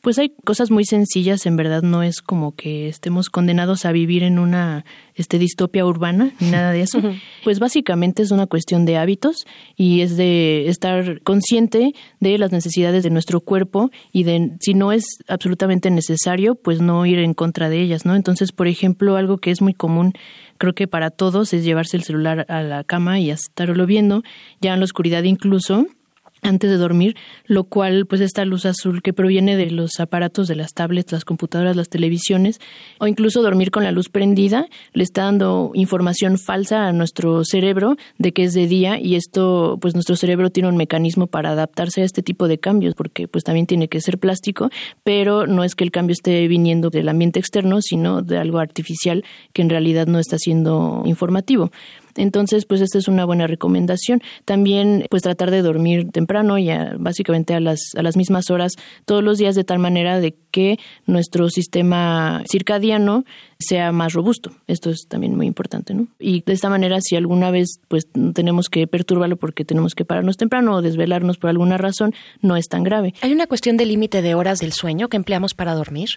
Pues 0.00 0.18
hay 0.18 0.32
cosas 0.44 0.70
muy 0.70 0.84
sencillas, 0.84 1.46
en 1.46 1.56
verdad 1.56 1.82
no 1.82 2.02
es 2.02 2.22
como 2.22 2.54
que 2.54 2.88
estemos 2.88 3.28
condenados 3.28 3.84
a 3.84 3.92
vivir 3.92 4.22
en 4.22 4.38
una 4.38 4.84
este, 5.14 5.38
distopia 5.38 5.84
urbana 5.84 6.32
ni 6.40 6.50
nada 6.50 6.72
de 6.72 6.82
eso. 6.82 7.00
Pues 7.42 7.58
básicamente 7.58 8.22
es 8.22 8.30
una 8.30 8.46
cuestión 8.46 8.84
de 8.84 8.98
hábitos 8.98 9.46
y 9.76 10.02
es 10.02 10.16
de 10.16 10.68
estar 10.68 11.22
consciente 11.22 11.92
de 12.20 12.38
las 12.38 12.52
necesidades 12.52 13.02
de 13.02 13.10
nuestro 13.10 13.40
cuerpo 13.40 13.90
y 14.12 14.24
de 14.24 14.52
si 14.60 14.74
no 14.74 14.92
es 14.92 15.04
absolutamente 15.28 15.90
necesario, 15.90 16.54
pues 16.54 16.80
no 16.80 17.04
ir 17.06 17.18
en 17.18 17.34
contra 17.34 17.68
de 17.68 17.80
ellas, 17.80 18.04
¿no? 18.04 18.14
Entonces, 18.14 18.52
por 18.52 18.68
ejemplo, 18.68 19.16
algo 19.16 19.38
que 19.38 19.50
es 19.50 19.60
muy 19.60 19.74
común 19.74 20.12
creo 20.58 20.74
que 20.74 20.88
para 20.88 21.10
todos 21.10 21.52
es 21.52 21.64
llevarse 21.64 21.96
el 21.96 22.02
celular 22.02 22.46
a 22.48 22.62
la 22.62 22.84
cama 22.84 23.20
y 23.20 23.30
estarlo 23.30 23.86
viendo 23.86 24.22
ya 24.60 24.74
en 24.74 24.80
la 24.80 24.84
oscuridad 24.84 25.22
incluso 25.24 25.86
antes 26.46 26.70
de 26.70 26.76
dormir, 26.76 27.16
lo 27.46 27.64
cual 27.64 28.06
pues 28.06 28.20
esta 28.20 28.44
luz 28.44 28.66
azul 28.66 29.02
que 29.02 29.12
proviene 29.12 29.56
de 29.56 29.70
los 29.70 30.00
aparatos 30.00 30.48
de 30.48 30.56
las 30.56 30.72
tablets, 30.72 31.12
las 31.12 31.24
computadoras, 31.24 31.76
las 31.76 31.88
televisiones 31.88 32.60
o 32.98 33.06
incluso 33.06 33.42
dormir 33.42 33.70
con 33.70 33.84
la 33.84 33.92
luz 33.92 34.08
prendida 34.08 34.68
le 34.92 35.02
está 35.02 35.24
dando 35.24 35.70
información 35.74 36.38
falsa 36.38 36.86
a 36.86 36.92
nuestro 36.92 37.44
cerebro 37.44 37.96
de 38.18 38.32
que 38.32 38.44
es 38.44 38.54
de 38.54 38.66
día 38.66 38.98
y 39.00 39.16
esto 39.16 39.78
pues 39.80 39.94
nuestro 39.94 40.16
cerebro 40.16 40.50
tiene 40.50 40.68
un 40.68 40.76
mecanismo 40.76 41.26
para 41.26 41.50
adaptarse 41.50 42.02
a 42.02 42.04
este 42.04 42.22
tipo 42.22 42.48
de 42.48 42.58
cambios 42.58 42.94
porque 42.94 43.28
pues 43.28 43.44
también 43.44 43.66
tiene 43.66 43.88
que 43.88 44.00
ser 44.00 44.18
plástico, 44.18 44.70
pero 45.04 45.46
no 45.46 45.64
es 45.64 45.74
que 45.74 45.84
el 45.84 45.90
cambio 45.90 46.12
esté 46.12 46.46
viniendo 46.48 46.90
del 46.90 47.08
ambiente 47.08 47.40
externo, 47.40 47.80
sino 47.82 48.22
de 48.22 48.38
algo 48.38 48.58
artificial 48.58 49.24
que 49.52 49.62
en 49.62 49.70
realidad 49.70 50.06
no 50.06 50.18
está 50.18 50.38
siendo 50.38 51.02
informativo. 51.04 51.70
Entonces, 52.16 52.66
pues 52.66 52.80
esta 52.80 52.98
es 52.98 53.08
una 53.08 53.24
buena 53.24 53.46
recomendación. 53.46 54.22
También, 54.44 55.06
pues 55.10 55.22
tratar 55.22 55.50
de 55.50 55.62
dormir 55.62 56.10
temprano, 56.10 56.58
ya 56.58 56.94
básicamente 56.98 57.54
a 57.54 57.60
las, 57.60 57.80
a 57.96 58.02
las 58.02 58.16
mismas 58.16 58.50
horas 58.50 58.72
todos 59.04 59.22
los 59.22 59.38
días 59.38 59.54
de 59.54 59.64
tal 59.64 59.78
manera 59.78 60.20
de 60.20 60.36
que 60.50 60.78
nuestro 61.06 61.48
sistema 61.50 62.42
circadiano 62.50 63.24
sea 63.58 63.92
más 63.92 64.12
robusto. 64.12 64.52
Esto 64.66 64.90
es 64.90 65.06
también 65.08 65.36
muy 65.36 65.46
importante, 65.46 65.94
¿no? 65.94 66.08
Y 66.18 66.42
de 66.42 66.52
esta 66.52 66.68
manera, 66.68 67.00
si 67.00 67.16
alguna 67.16 67.50
vez 67.50 67.80
pues 67.88 68.06
tenemos 68.34 68.68
que 68.68 68.86
perturbarlo 68.86 69.36
porque 69.36 69.64
tenemos 69.64 69.94
que 69.94 70.04
pararnos 70.04 70.36
temprano 70.36 70.76
o 70.76 70.82
desvelarnos 70.82 71.38
por 71.38 71.50
alguna 71.50 71.78
razón, 71.78 72.14
no 72.40 72.56
es 72.56 72.68
tan 72.68 72.84
grave. 72.84 73.14
¿Hay 73.22 73.32
una 73.32 73.46
cuestión 73.46 73.76
de 73.76 73.86
límite 73.86 74.22
de 74.22 74.34
horas 74.34 74.58
del 74.58 74.72
sueño 74.72 75.08
que 75.08 75.16
empleamos 75.16 75.54
para 75.54 75.74
dormir? 75.74 76.08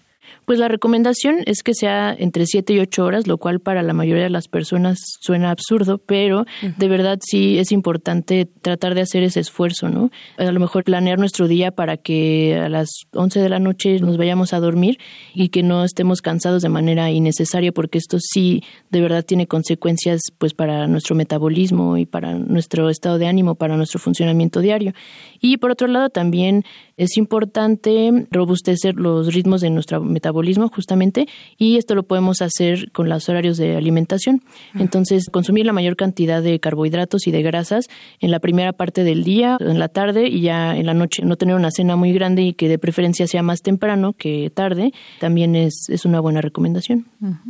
Pues 0.45 0.59
la 0.59 0.67
recomendación 0.67 1.37
es 1.45 1.63
que 1.63 1.73
sea 1.73 2.15
entre 2.17 2.45
7 2.45 2.73
y 2.73 2.79
8 2.79 3.03
horas, 3.03 3.27
lo 3.27 3.37
cual 3.37 3.59
para 3.59 3.83
la 3.83 3.93
mayoría 3.93 4.23
de 4.23 4.29
las 4.29 4.47
personas 4.47 4.99
suena 5.21 5.51
absurdo, 5.51 5.88
pero 5.97 6.45
de 6.77 6.87
verdad 6.87 7.19
sí 7.21 7.57
es 7.57 7.71
importante 7.71 8.47
tratar 8.61 8.95
de 8.95 9.01
hacer 9.01 9.23
ese 9.23 9.39
esfuerzo, 9.39 9.89
¿no? 9.89 10.11
A 10.37 10.51
lo 10.51 10.59
mejor 10.59 10.83
planear 10.83 11.19
nuestro 11.19 11.47
día 11.47 11.71
para 11.71 11.97
que 11.97 12.55
a 12.55 12.69
las 12.69 12.89
11 13.13 13.39
de 13.39 13.49
la 13.49 13.59
noche 13.59 13.99
nos 13.99 14.17
vayamos 14.17 14.53
a 14.53 14.59
dormir 14.59 14.99
y 15.33 15.49
que 15.49 15.63
no 15.63 15.83
estemos 15.83 16.21
cansados 16.21 16.61
de 16.61 16.69
manera 16.69 17.11
innecesaria, 17.11 17.71
porque 17.71 17.97
esto 17.97 18.17
sí 18.19 18.63
de 18.89 19.01
verdad 19.01 19.23
tiene 19.23 19.47
consecuencias 19.47 20.21
pues 20.37 20.53
para 20.53 20.87
nuestro 20.87 21.15
metabolismo 21.15 21.97
y 21.97 22.05
para 22.05 22.33
nuestro 22.33 22.89
estado 22.89 23.17
de 23.17 23.27
ánimo, 23.27 23.55
para 23.55 23.77
nuestro 23.77 23.99
funcionamiento 23.99 24.61
diario. 24.61 24.93
Y 25.41 25.57
por 25.57 25.71
otro 25.71 25.87
lado 25.87 26.09
también 26.09 26.63
es 26.99 27.15
importante 27.15 28.27
robustecer 28.29 28.95
los 28.95 29.33
ritmos 29.33 29.61
de 29.61 29.69
nuestro 29.69 30.01
metabolismo 30.01 30.67
justamente 30.67 31.27
y 31.57 31.77
esto 31.77 31.95
lo 31.95 32.03
podemos 32.03 32.41
hacer 32.41 32.91
con 32.91 33.07
los 33.07 33.29
horarios 33.29 33.55
de 33.57 33.77
alimentación. 33.77 34.43
Entonces, 34.75 35.29
consumir 35.31 35.65
la 35.65 35.71
mayor 35.71 35.95
cantidad 35.95 36.43
de 36.43 36.59
carbohidratos 36.59 37.25
y 37.25 37.31
de 37.31 37.41
grasas 37.41 37.87
en 38.19 38.31
la 38.31 38.39
primera 38.39 38.73
parte 38.73 39.05
del 39.05 39.23
día, 39.23 39.57
en 39.61 39.79
la 39.79 39.87
tarde 39.87 40.27
y 40.27 40.41
ya 40.41 40.75
en 40.75 40.85
la 40.85 40.93
noche. 40.93 41.23
No 41.23 41.37
tener 41.37 41.55
una 41.55 41.71
cena 41.71 41.95
muy 41.95 42.11
grande 42.11 42.41
y 42.41 42.53
que 42.53 42.67
de 42.67 42.77
preferencia 42.77 43.27
sea 43.27 43.43
más 43.43 43.61
temprano 43.61 44.11
que 44.11 44.51
tarde, 44.53 44.91
también 45.21 45.55
es, 45.55 45.85
es 45.87 46.03
una 46.03 46.19
buena 46.19 46.41
recomendación. 46.41 47.05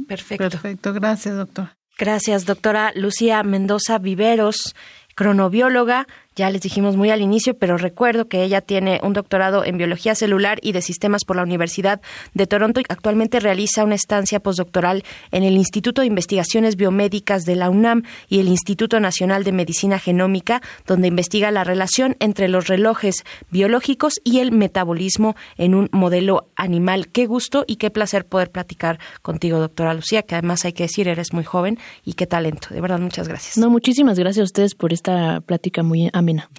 Perfecto. 0.07 0.47
Perfecto, 0.47 0.93
gracias, 0.93 1.35
doctor. 1.35 1.69
Gracias, 1.97 2.45
doctora 2.45 2.91
Lucía 2.95 3.41
Mendoza 3.41 3.97
Viveros, 3.97 4.75
cronobióloga 5.15 6.07
ya 6.35 6.49
les 6.49 6.61
dijimos 6.61 6.95
muy 6.95 7.09
al 7.09 7.21
inicio, 7.21 7.57
pero 7.57 7.77
recuerdo 7.77 8.27
que 8.27 8.43
ella 8.43 8.61
tiene 8.61 8.99
un 9.03 9.13
doctorado 9.13 9.65
en 9.65 9.77
biología 9.77 10.15
celular 10.15 10.59
y 10.61 10.71
de 10.71 10.81
sistemas 10.81 11.25
por 11.25 11.35
la 11.35 11.43
Universidad 11.43 12.01
de 12.33 12.47
Toronto 12.47 12.79
y 12.79 12.85
actualmente 12.87 13.39
realiza 13.39 13.83
una 13.83 13.95
estancia 13.95 14.39
postdoctoral 14.39 15.03
en 15.31 15.43
el 15.43 15.55
Instituto 15.55 16.01
de 16.01 16.07
Investigaciones 16.07 16.75
Biomédicas 16.75 17.43
de 17.43 17.55
la 17.55 17.69
UNAM 17.69 18.03
y 18.29 18.39
el 18.39 18.47
Instituto 18.47 18.99
Nacional 18.99 19.43
de 19.43 19.51
Medicina 19.51 19.99
Genómica, 19.99 20.61
donde 20.87 21.07
investiga 21.07 21.51
la 21.51 21.63
relación 21.63 22.15
entre 22.19 22.47
los 22.47 22.67
relojes 22.67 23.25
biológicos 23.51 24.13
y 24.23 24.39
el 24.39 24.51
metabolismo 24.51 25.35
en 25.57 25.75
un 25.75 25.89
modelo 25.91 26.47
animal. 26.55 27.09
Qué 27.09 27.25
gusto 27.25 27.65
y 27.67 27.75
qué 27.75 27.89
placer 27.89 28.25
poder 28.25 28.51
platicar 28.51 28.99
contigo, 29.21 29.59
doctora 29.59 29.93
Lucía, 29.93 30.23
que 30.23 30.35
además 30.35 30.63
hay 30.65 30.73
que 30.73 30.83
decir, 30.83 31.07
eres 31.07 31.33
muy 31.33 31.43
joven 31.43 31.77
y 32.05 32.13
qué 32.13 32.27
talento. 32.27 32.69
De 32.71 32.81
verdad, 32.81 32.99
muchas 32.99 33.27
gracias. 33.27 33.57
No, 33.57 33.69
muchísimas 33.69 34.17
gracias 34.17 34.41
a 34.41 34.45
ustedes 34.45 34.75
por 34.75 34.93
esta 34.93 35.41
plática 35.41 35.83
muy 35.83 36.09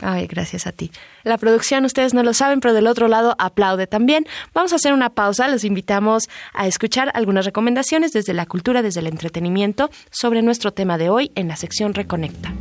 Ay, 0.01 0.27
gracias 0.27 0.67
a 0.67 0.73
ti. 0.73 0.91
La 1.23 1.39
producción, 1.39 1.85
ustedes 1.85 2.15
no 2.15 2.23
lo 2.23 2.35
saben, 2.35 2.61
pero 2.61 2.75
del 2.75 2.87
otro 2.87 3.09
lado 3.09 3.37
aplaude 3.39 3.87
también. 3.87 4.27
Vamos 4.55 4.73
a 4.73 4.77
hacer 4.77 4.93
una 4.93 5.11
pausa. 5.11 5.49
Los 5.49 5.65
invitamos 5.65 6.29
a 6.53 6.67
escuchar 6.67 7.11
algunas 7.15 7.45
recomendaciones 7.45 8.13
desde 8.13 8.35
la 8.35 8.47
cultura, 8.47 8.83
desde 8.83 9.01
el 9.01 9.07
entretenimiento, 9.07 9.91
sobre 10.11 10.43
nuestro 10.43 10.73
tema 10.73 10.99
de 10.99 11.11
hoy 11.11 11.33
en 11.35 11.49
la 11.49 11.57
sección 11.57 11.95
Reconecta. 11.95 12.53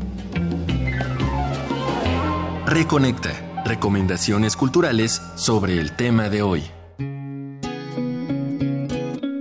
Reconecta. 2.66 3.32
Recomendaciones 3.66 4.56
culturales 4.56 5.22
sobre 5.36 5.80
el 5.80 5.96
tema 5.96 6.30
de 6.30 6.42
hoy. 6.42 6.64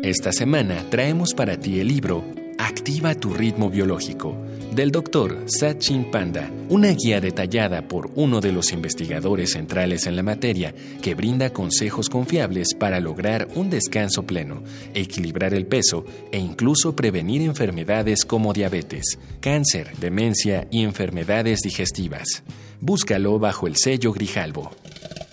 Esta 0.02 0.33
semana 0.33 0.85
traemos 0.90 1.35
para 1.35 1.59
ti 1.59 1.81
el 1.81 1.88
libro 1.88 2.24
Activa 2.59 3.14
tu 3.14 3.35
ritmo 3.35 3.70
biológico 3.70 4.47
del 4.72 4.90
doctor 4.90 5.44
Sachin 5.46 6.11
Panda, 6.11 6.50
una 6.68 6.88
guía 6.92 7.20
detallada 7.20 7.83
por 7.83 8.11
uno 8.14 8.40
de 8.40 8.52
los 8.52 8.72
investigadores 8.72 9.52
centrales 9.52 10.07
en 10.07 10.16
la 10.16 10.22
materia 10.22 10.74
que 11.02 11.14
brinda 11.14 11.52
consejos 11.52 12.09
confiables 12.09 12.74
para 12.78 13.00
lograr 13.00 13.48
un 13.54 13.70
descanso 13.70 14.24
pleno, 14.24 14.62
equilibrar 14.94 15.54
el 15.54 15.66
peso 15.66 16.04
e 16.33 16.38
incluso 16.38 16.94
prevenir 16.94 17.42
enfermedades 17.42 18.24
como 18.24 18.52
diabetes, 18.52 19.18
cáncer, 19.40 19.96
demencia 19.98 20.68
y 20.70 20.83
enfermedades 20.83 21.61
digestivas. 21.61 22.42
Búscalo 22.81 23.38
bajo 23.38 23.66
el 23.66 23.76
sello 23.76 24.12
Grijalbo. 24.12 24.70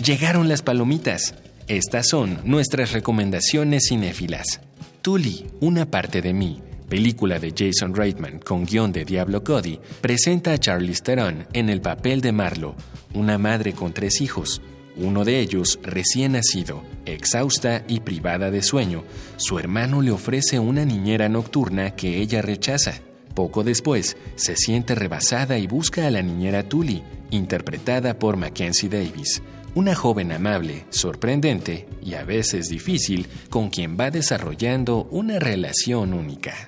Llegaron 0.04 0.50
las 0.50 0.62
palomitas. 0.62 1.36
Estas 1.68 2.08
son 2.08 2.40
nuestras 2.44 2.92
recomendaciones 2.92 3.88
cinéfilas. 3.90 4.62
Tuli, 5.02 5.46
una 5.60 5.86
parte 5.86 6.22
de 6.22 6.34
mí 6.34 6.62
película 6.90 7.40
de 7.40 7.54
Jason 7.56 7.96
Reitman 7.96 8.40
con 8.40 8.66
guion 8.66 8.92
de 8.92 9.06
Diablo 9.06 9.44
Cody, 9.44 9.80
presenta 10.02 10.54
a 10.54 10.58
Charlize 10.58 11.02
Theron 11.04 11.48
en 11.54 11.70
el 11.70 11.82
papel 11.82 12.22
de 12.22 12.32
Marlo, 12.32 12.76
una 13.14 13.38
madre 13.38 13.74
con 13.74 13.94
tres 13.94 14.22
hijos. 14.22 14.62
Uno 14.98 15.26
de 15.26 15.40
ellos, 15.40 15.80
recién 15.84 16.34
nacido, 16.34 16.84
exhausta 17.06 17.84
y 17.88 18.00
privada 18.00 18.50
de 18.52 18.62
sueño, 18.62 19.04
su 19.36 19.60
hermano 19.60 20.02
le 20.02 20.12
ofrece 20.12 20.60
una 20.60 20.86
niñera 20.86 21.28
nocturna 21.28 21.92
que 21.92 22.20
ella 22.20 22.42
rechaza. 22.42 23.02
Poco 23.34 23.64
después, 23.64 24.16
se 24.36 24.56
siente 24.56 24.96
rebasada 24.96 25.58
y 25.58 25.68
busca 25.68 26.08
a 26.08 26.12
la 26.12 26.22
niñera 26.22 26.64
Tully, 26.64 27.04
interpretada 27.32 28.18
por 28.18 28.38
Mackenzie 28.38 28.88
Davis 28.88 29.42
una 29.76 29.94
joven 29.94 30.32
amable, 30.32 30.86
sorprendente 30.90 31.88
y 32.02 32.16
a 32.16 32.24
veces 32.24 32.70
difícil 32.70 33.28
con 33.50 33.70
quien 33.70 33.98
va 34.00 34.10
desarrollando 34.10 35.08
una 35.12 35.38
relación 35.38 36.14
única. 36.14 36.68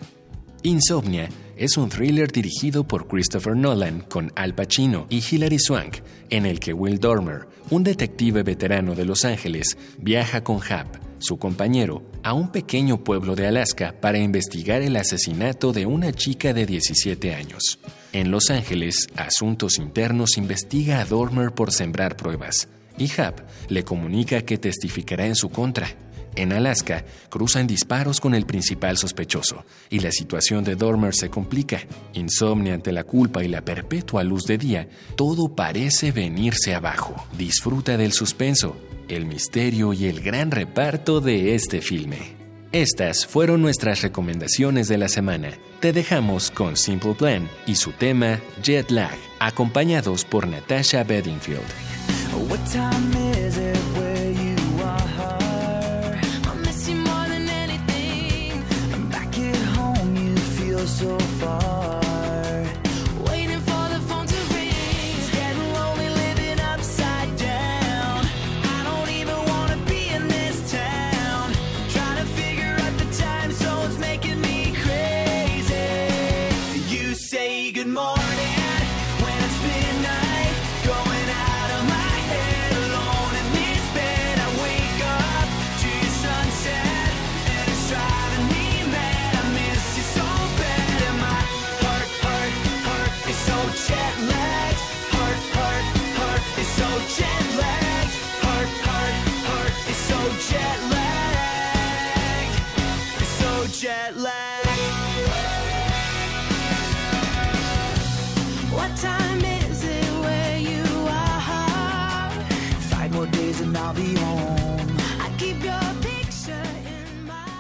Insomnia 0.62 1.30
es 1.56 1.78
un 1.78 1.90
thriller 1.90 2.32
dirigido 2.32 2.86
por 2.86 3.08
Christopher 3.08 3.56
Nolan 3.56 4.02
con 4.02 4.32
Al 4.36 4.54
Pacino 4.54 5.08
y 5.10 5.24
Hilary 5.28 5.58
Swank, 5.58 6.00
en 6.30 6.46
el 6.46 6.60
que 6.60 6.74
Will 6.74 7.00
Dormer, 7.00 7.48
un 7.70 7.84
detective 7.84 8.44
veterano 8.44 8.94
de 8.94 9.06
Los 9.06 9.24
Ángeles, 9.24 9.78
viaja 9.98 10.44
con 10.44 10.60
Hap, 10.70 10.98
su 11.20 11.38
compañero, 11.38 12.04
a 12.24 12.34
un 12.34 12.52
pequeño 12.52 13.04
pueblo 13.04 13.36
de 13.36 13.48
Alaska 13.48 13.96
para 14.00 14.20
investigar 14.20 14.82
el 14.82 14.98
asesinato 14.98 15.72
de 15.72 15.86
una 15.86 16.12
chica 16.12 16.54
de 16.54 16.66
17 16.66 17.34
años. 17.34 17.80
En 18.12 18.32
Los 18.32 18.50
Ángeles, 18.50 19.08
Asuntos 19.16 19.80
Internos 19.80 20.38
investiga 20.38 21.00
a 21.00 21.06
Dormer 21.06 21.52
por 21.52 21.72
sembrar 21.72 22.18
pruebas, 22.18 22.68
y 22.98 23.12
Hap 23.20 23.42
le 23.70 23.84
comunica 23.84 24.42
que 24.42 24.58
testificará 24.58 25.26
en 25.26 25.36
su 25.36 25.50
contra. 25.50 25.88
En 26.38 26.54
Alaska, 26.54 27.04
cruzan 27.30 27.66
disparos 27.66 28.22
con 28.22 28.36
el 28.36 28.46
principal 28.46 28.96
sospechoso 28.96 29.66
y 29.90 30.00
la 30.00 30.12
situación 30.12 30.64
de 30.64 30.76
Dormer 30.76 31.16
se 31.16 31.30
complica. 31.30 31.82
Insomnia 32.14 32.76
ante 32.76 32.92
la 32.92 33.04
culpa 33.04 33.44
y 33.44 33.48
la 33.48 33.66
perpetua 33.66 34.24
luz 34.24 34.44
de 34.44 34.60
día, 34.60 34.88
todo 35.16 35.56
parece 35.56 36.12
venirse 36.12 36.76
abajo. 36.76 37.16
Disfruta 37.36 37.98
del 37.98 38.12
suspenso, 38.12 38.78
el 39.08 39.26
misterio 39.26 39.94
y 39.94 40.06
el 40.06 40.22
gran 40.22 40.52
reparto 40.52 41.22
de 41.22 41.56
este 41.56 41.82
filme. 41.82 42.38
Estas 42.72 43.26
fueron 43.26 43.64
nuestras 43.64 44.04
recomendaciones 44.04 44.88
de 44.88 45.00
la 45.00 45.08
semana. 45.08 45.58
Te 45.80 45.92
dejamos 45.92 46.52
con 46.52 46.78
Simple 46.78 47.16
Plan 47.16 47.50
y 47.66 47.76
su 47.76 47.94
tema 47.94 48.40
Jet 48.62 48.92
Lag, 48.92 49.18
acompañados 49.40 50.24
por 50.24 50.48
Natasha 50.48 51.04
Bedingfield. 51.04 51.97
What 52.38 52.64
time 52.68 53.14
is 53.16 53.58
it 53.58 53.97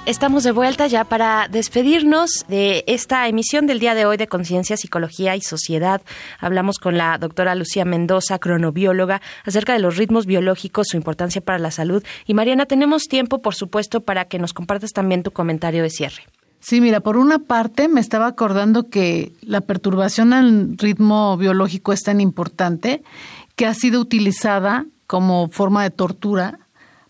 Estamos 0.08 0.46
de 0.46 0.54
vuelta 0.54 0.88
ya 0.88 1.04
para 1.04 1.50
despedirnos 1.50 2.46
de 2.48 2.86
esta 2.88 3.28
emisión 3.28 3.68
del 3.68 3.80
día 3.80 3.94
de 3.94 4.06
hoy 4.06 4.16
de 4.16 4.28
Conciencia, 4.28 4.78
Psicología 4.78 5.36
y 5.36 5.42
Sociedad. 5.42 6.02
Hablamos 6.40 6.78
con 6.78 6.98
la 6.98 7.18
doctora 7.18 7.56
Lucía 7.56 7.84
Mendoza, 7.84 8.40
cronobióloga, 8.40 9.22
acerca 9.44 9.74
de 9.74 9.80
los 9.80 9.98
ritmos 9.98 10.26
biológicos, 10.26 10.88
su 10.92 10.96
importancia 10.96 11.42
para 11.42 11.60
la 11.60 11.72
salud. 11.72 12.06
Y 12.26 12.34
Mariana, 12.34 12.68
tenemos 12.68 13.04
tiempo, 13.10 13.42
por 13.42 13.54
supuesto, 13.54 14.00
para 14.00 14.30
que 14.30 14.40
nos 14.40 14.54
compartas 14.54 14.92
también 14.94 15.24
tu 15.24 15.32
comentario 15.32 15.84
de 15.84 15.90
cierre. 15.90 16.24
Sí, 16.62 16.80
mira, 16.80 17.02
por 17.02 17.18
una 17.18 17.40
parte 17.40 17.90
me 17.90 18.00
estaba 18.00 18.28
acordando 18.28 18.90
que 18.90 19.34
la 19.42 19.60
perturbación 19.60 20.32
al 20.32 20.78
ritmo 20.78 21.36
biológico 21.36 21.92
es 21.92 22.04
tan 22.04 22.22
importante 22.22 23.04
que 23.58 23.66
ha 23.66 23.74
sido 23.74 24.00
utilizada 24.00 24.86
como 25.08 25.50
forma 25.50 25.84
de 25.84 25.90
tortura 25.90 26.60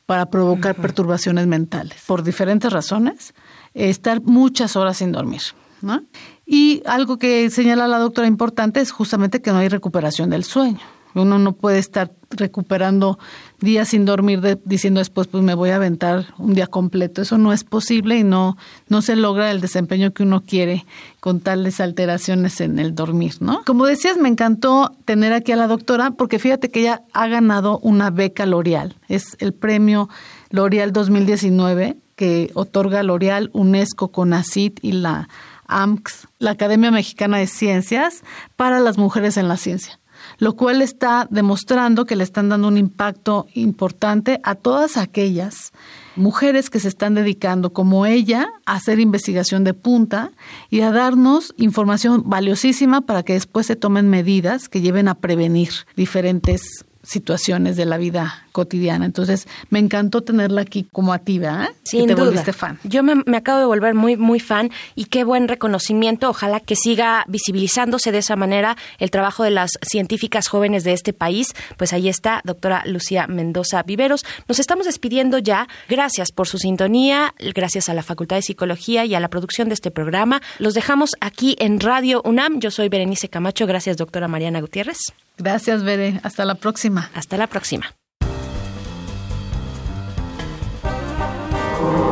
para 0.05 0.27
provocar 0.27 0.75
perturbaciones 0.75 1.47
mentales 1.47 2.01
por 2.07 2.23
diferentes 2.23 2.71
razones, 2.71 3.33
estar 3.73 4.21
muchas 4.21 4.75
horas 4.75 4.97
sin 4.97 5.11
dormir. 5.11 5.41
¿no? 5.81 6.03
Y 6.45 6.81
algo 6.85 7.17
que 7.17 7.49
señala 7.49 7.87
la 7.87 7.99
doctora 7.99 8.27
importante 8.27 8.79
es 8.79 8.91
justamente 8.91 9.41
que 9.41 9.51
no 9.51 9.57
hay 9.57 9.67
recuperación 9.67 10.29
del 10.29 10.43
sueño. 10.43 10.79
Uno 11.21 11.39
no 11.39 11.53
puede 11.53 11.79
estar 11.79 12.11
recuperando 12.29 13.17
días 13.61 13.89
sin 13.89 14.05
dormir 14.05 14.41
de- 14.41 14.59
diciendo 14.65 14.99
después 14.99 15.27
pues 15.27 15.43
me 15.43 15.53
voy 15.53 15.69
a 15.69 15.77
aventar 15.77 16.25
un 16.37 16.53
día 16.53 16.67
completo. 16.67 17.21
Eso 17.21 17.37
no 17.37 17.53
es 17.53 17.63
posible 17.63 18.17
y 18.17 18.23
no, 18.23 18.57
no 18.89 19.01
se 19.01 19.15
logra 19.15 19.51
el 19.51 19.61
desempeño 19.61 20.11
que 20.13 20.23
uno 20.23 20.41
quiere 20.41 20.85
con 21.19 21.39
tales 21.39 21.79
alteraciones 21.79 22.59
en 22.61 22.79
el 22.79 22.95
dormir, 22.95 23.35
¿no? 23.39 23.63
Como 23.65 23.85
decías, 23.85 24.17
me 24.17 24.29
encantó 24.29 24.91
tener 25.05 25.33
aquí 25.33 25.51
a 25.51 25.55
la 25.55 25.67
doctora 25.67 26.11
porque 26.11 26.39
fíjate 26.39 26.69
que 26.69 26.81
ella 26.81 27.01
ha 27.13 27.27
ganado 27.27 27.79
una 27.79 28.09
beca 28.09 28.45
L'Oreal. 28.45 28.95
Es 29.07 29.35
el 29.39 29.53
premio 29.53 30.09
L'Oreal 30.49 30.91
2019 30.93 31.97
que 32.15 32.49
otorga 32.55 33.03
L'Oreal, 33.03 33.49
UNESCO, 33.53 34.07
CONACIT 34.09 34.79
y 34.83 34.93
la 34.93 35.29
AMCS, 35.67 36.27
la 36.39 36.51
Academia 36.51 36.91
Mexicana 36.91 37.37
de 37.37 37.47
Ciencias, 37.47 38.23
para 38.55 38.79
las 38.79 38.97
mujeres 38.97 39.37
en 39.37 39.47
la 39.47 39.57
ciencia 39.57 39.99
lo 40.37 40.55
cual 40.55 40.81
está 40.81 41.27
demostrando 41.29 42.05
que 42.05 42.15
le 42.15 42.23
están 42.23 42.49
dando 42.49 42.67
un 42.67 42.77
impacto 42.77 43.47
importante 43.53 44.39
a 44.43 44.55
todas 44.55 44.97
aquellas 44.97 45.73
mujeres 46.15 46.69
que 46.69 46.79
se 46.79 46.87
están 46.87 47.13
dedicando, 47.13 47.73
como 47.73 48.05
ella, 48.05 48.47
a 48.65 48.75
hacer 48.75 48.99
investigación 48.99 49.63
de 49.63 49.73
punta 49.73 50.31
y 50.69 50.81
a 50.81 50.91
darnos 50.91 51.53
información 51.57 52.23
valiosísima 52.25 53.01
para 53.01 53.23
que 53.23 53.33
después 53.33 53.65
se 53.65 53.75
tomen 53.75 54.09
medidas 54.09 54.69
que 54.69 54.81
lleven 54.81 55.07
a 55.07 55.15
prevenir 55.15 55.69
diferentes 55.95 56.85
situaciones 57.07 57.77
de 57.77 57.85
la 57.85 57.97
vida 57.97 58.45
cotidiana. 58.51 59.05
Entonces, 59.05 59.47
me 59.69 59.79
encantó 59.79 60.21
tenerla 60.21 60.61
aquí 60.61 60.87
como 60.91 61.13
activa, 61.13 61.65
¿eh? 61.65 61.75
Sin 61.83 62.01
que 62.01 62.07
te 62.07 62.13
duda. 62.13 62.25
volviste 62.25 62.53
fan. 62.53 62.79
Yo 62.83 63.03
me, 63.03 63.15
me 63.25 63.37
acabo 63.37 63.59
de 63.59 63.65
volver 63.65 63.93
muy, 63.93 64.17
muy 64.17 64.39
fan 64.39 64.71
y 64.95 65.05
qué 65.05 65.23
buen 65.23 65.47
reconocimiento. 65.47 66.29
Ojalá 66.29 66.59
que 66.59 66.75
siga 66.75 67.23
visibilizándose 67.27 68.11
de 68.11 68.17
esa 68.17 68.35
manera 68.35 68.75
el 68.99 69.09
trabajo 69.11 69.43
de 69.43 69.51
las 69.51 69.71
científicas 69.81 70.47
jóvenes 70.47 70.83
de 70.83 70.93
este 70.93 71.13
país. 71.13 71.53
Pues 71.77 71.93
ahí 71.93 72.09
está, 72.09 72.41
doctora 72.43 72.83
Lucía 72.85 73.27
Mendoza 73.27 73.83
Viveros. 73.83 74.25
Nos 74.47 74.59
estamos 74.59 74.85
despidiendo 74.85 75.37
ya. 75.37 75.67
Gracias 75.87 76.31
por 76.31 76.47
su 76.47 76.57
sintonía, 76.57 77.33
gracias 77.55 77.89
a 77.89 77.93
la 77.93 78.03
Facultad 78.03 78.35
de 78.35 78.41
Psicología 78.41 79.05
y 79.05 79.15
a 79.15 79.19
la 79.19 79.29
producción 79.29 79.69
de 79.69 79.75
este 79.75 79.91
programa. 79.91 80.41
Los 80.59 80.73
dejamos 80.73 81.11
aquí 81.21 81.55
en 81.59 81.79
Radio 81.79 82.21
UNAM. 82.25 82.59
Yo 82.59 82.71
soy 82.71 82.89
Berenice 82.89 83.29
Camacho. 83.29 83.65
Gracias, 83.65 83.97
doctora 83.97 84.27
Mariana 84.27 84.61
Gutiérrez. 84.61 84.97
Gracias, 85.37 85.83
Bere. 85.83 86.19
Hasta 86.23 86.45
la 86.45 86.55
próxima. 86.55 87.09
Hasta 87.13 87.37
la 87.37 87.47
próxima. 87.47 87.93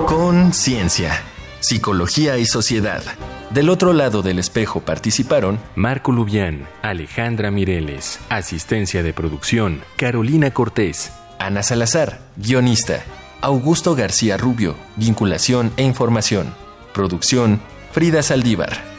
Conciencia, 0.07 1.11
psicología 1.59 2.37
y 2.37 2.45
sociedad. 2.45 3.01
Del 3.49 3.69
otro 3.69 3.93
lado 3.93 4.21
del 4.21 4.39
espejo 4.39 4.81
participaron 4.81 5.59
Marco 5.75 6.11
Lubián, 6.11 6.67
Alejandra 6.81 7.51
Mireles, 7.51 8.19
asistencia 8.29 9.03
de 9.03 9.13
producción, 9.13 9.81
Carolina 9.97 10.51
Cortés, 10.51 11.11
Ana 11.39 11.63
Salazar, 11.63 12.19
guionista, 12.37 13.03
Augusto 13.41 13.95
García 13.95 14.37
Rubio, 14.37 14.75
vinculación 14.95 15.71
e 15.77 15.83
información, 15.83 16.53
producción, 16.93 17.61
Frida 17.91 18.23
Saldívar. 18.23 18.94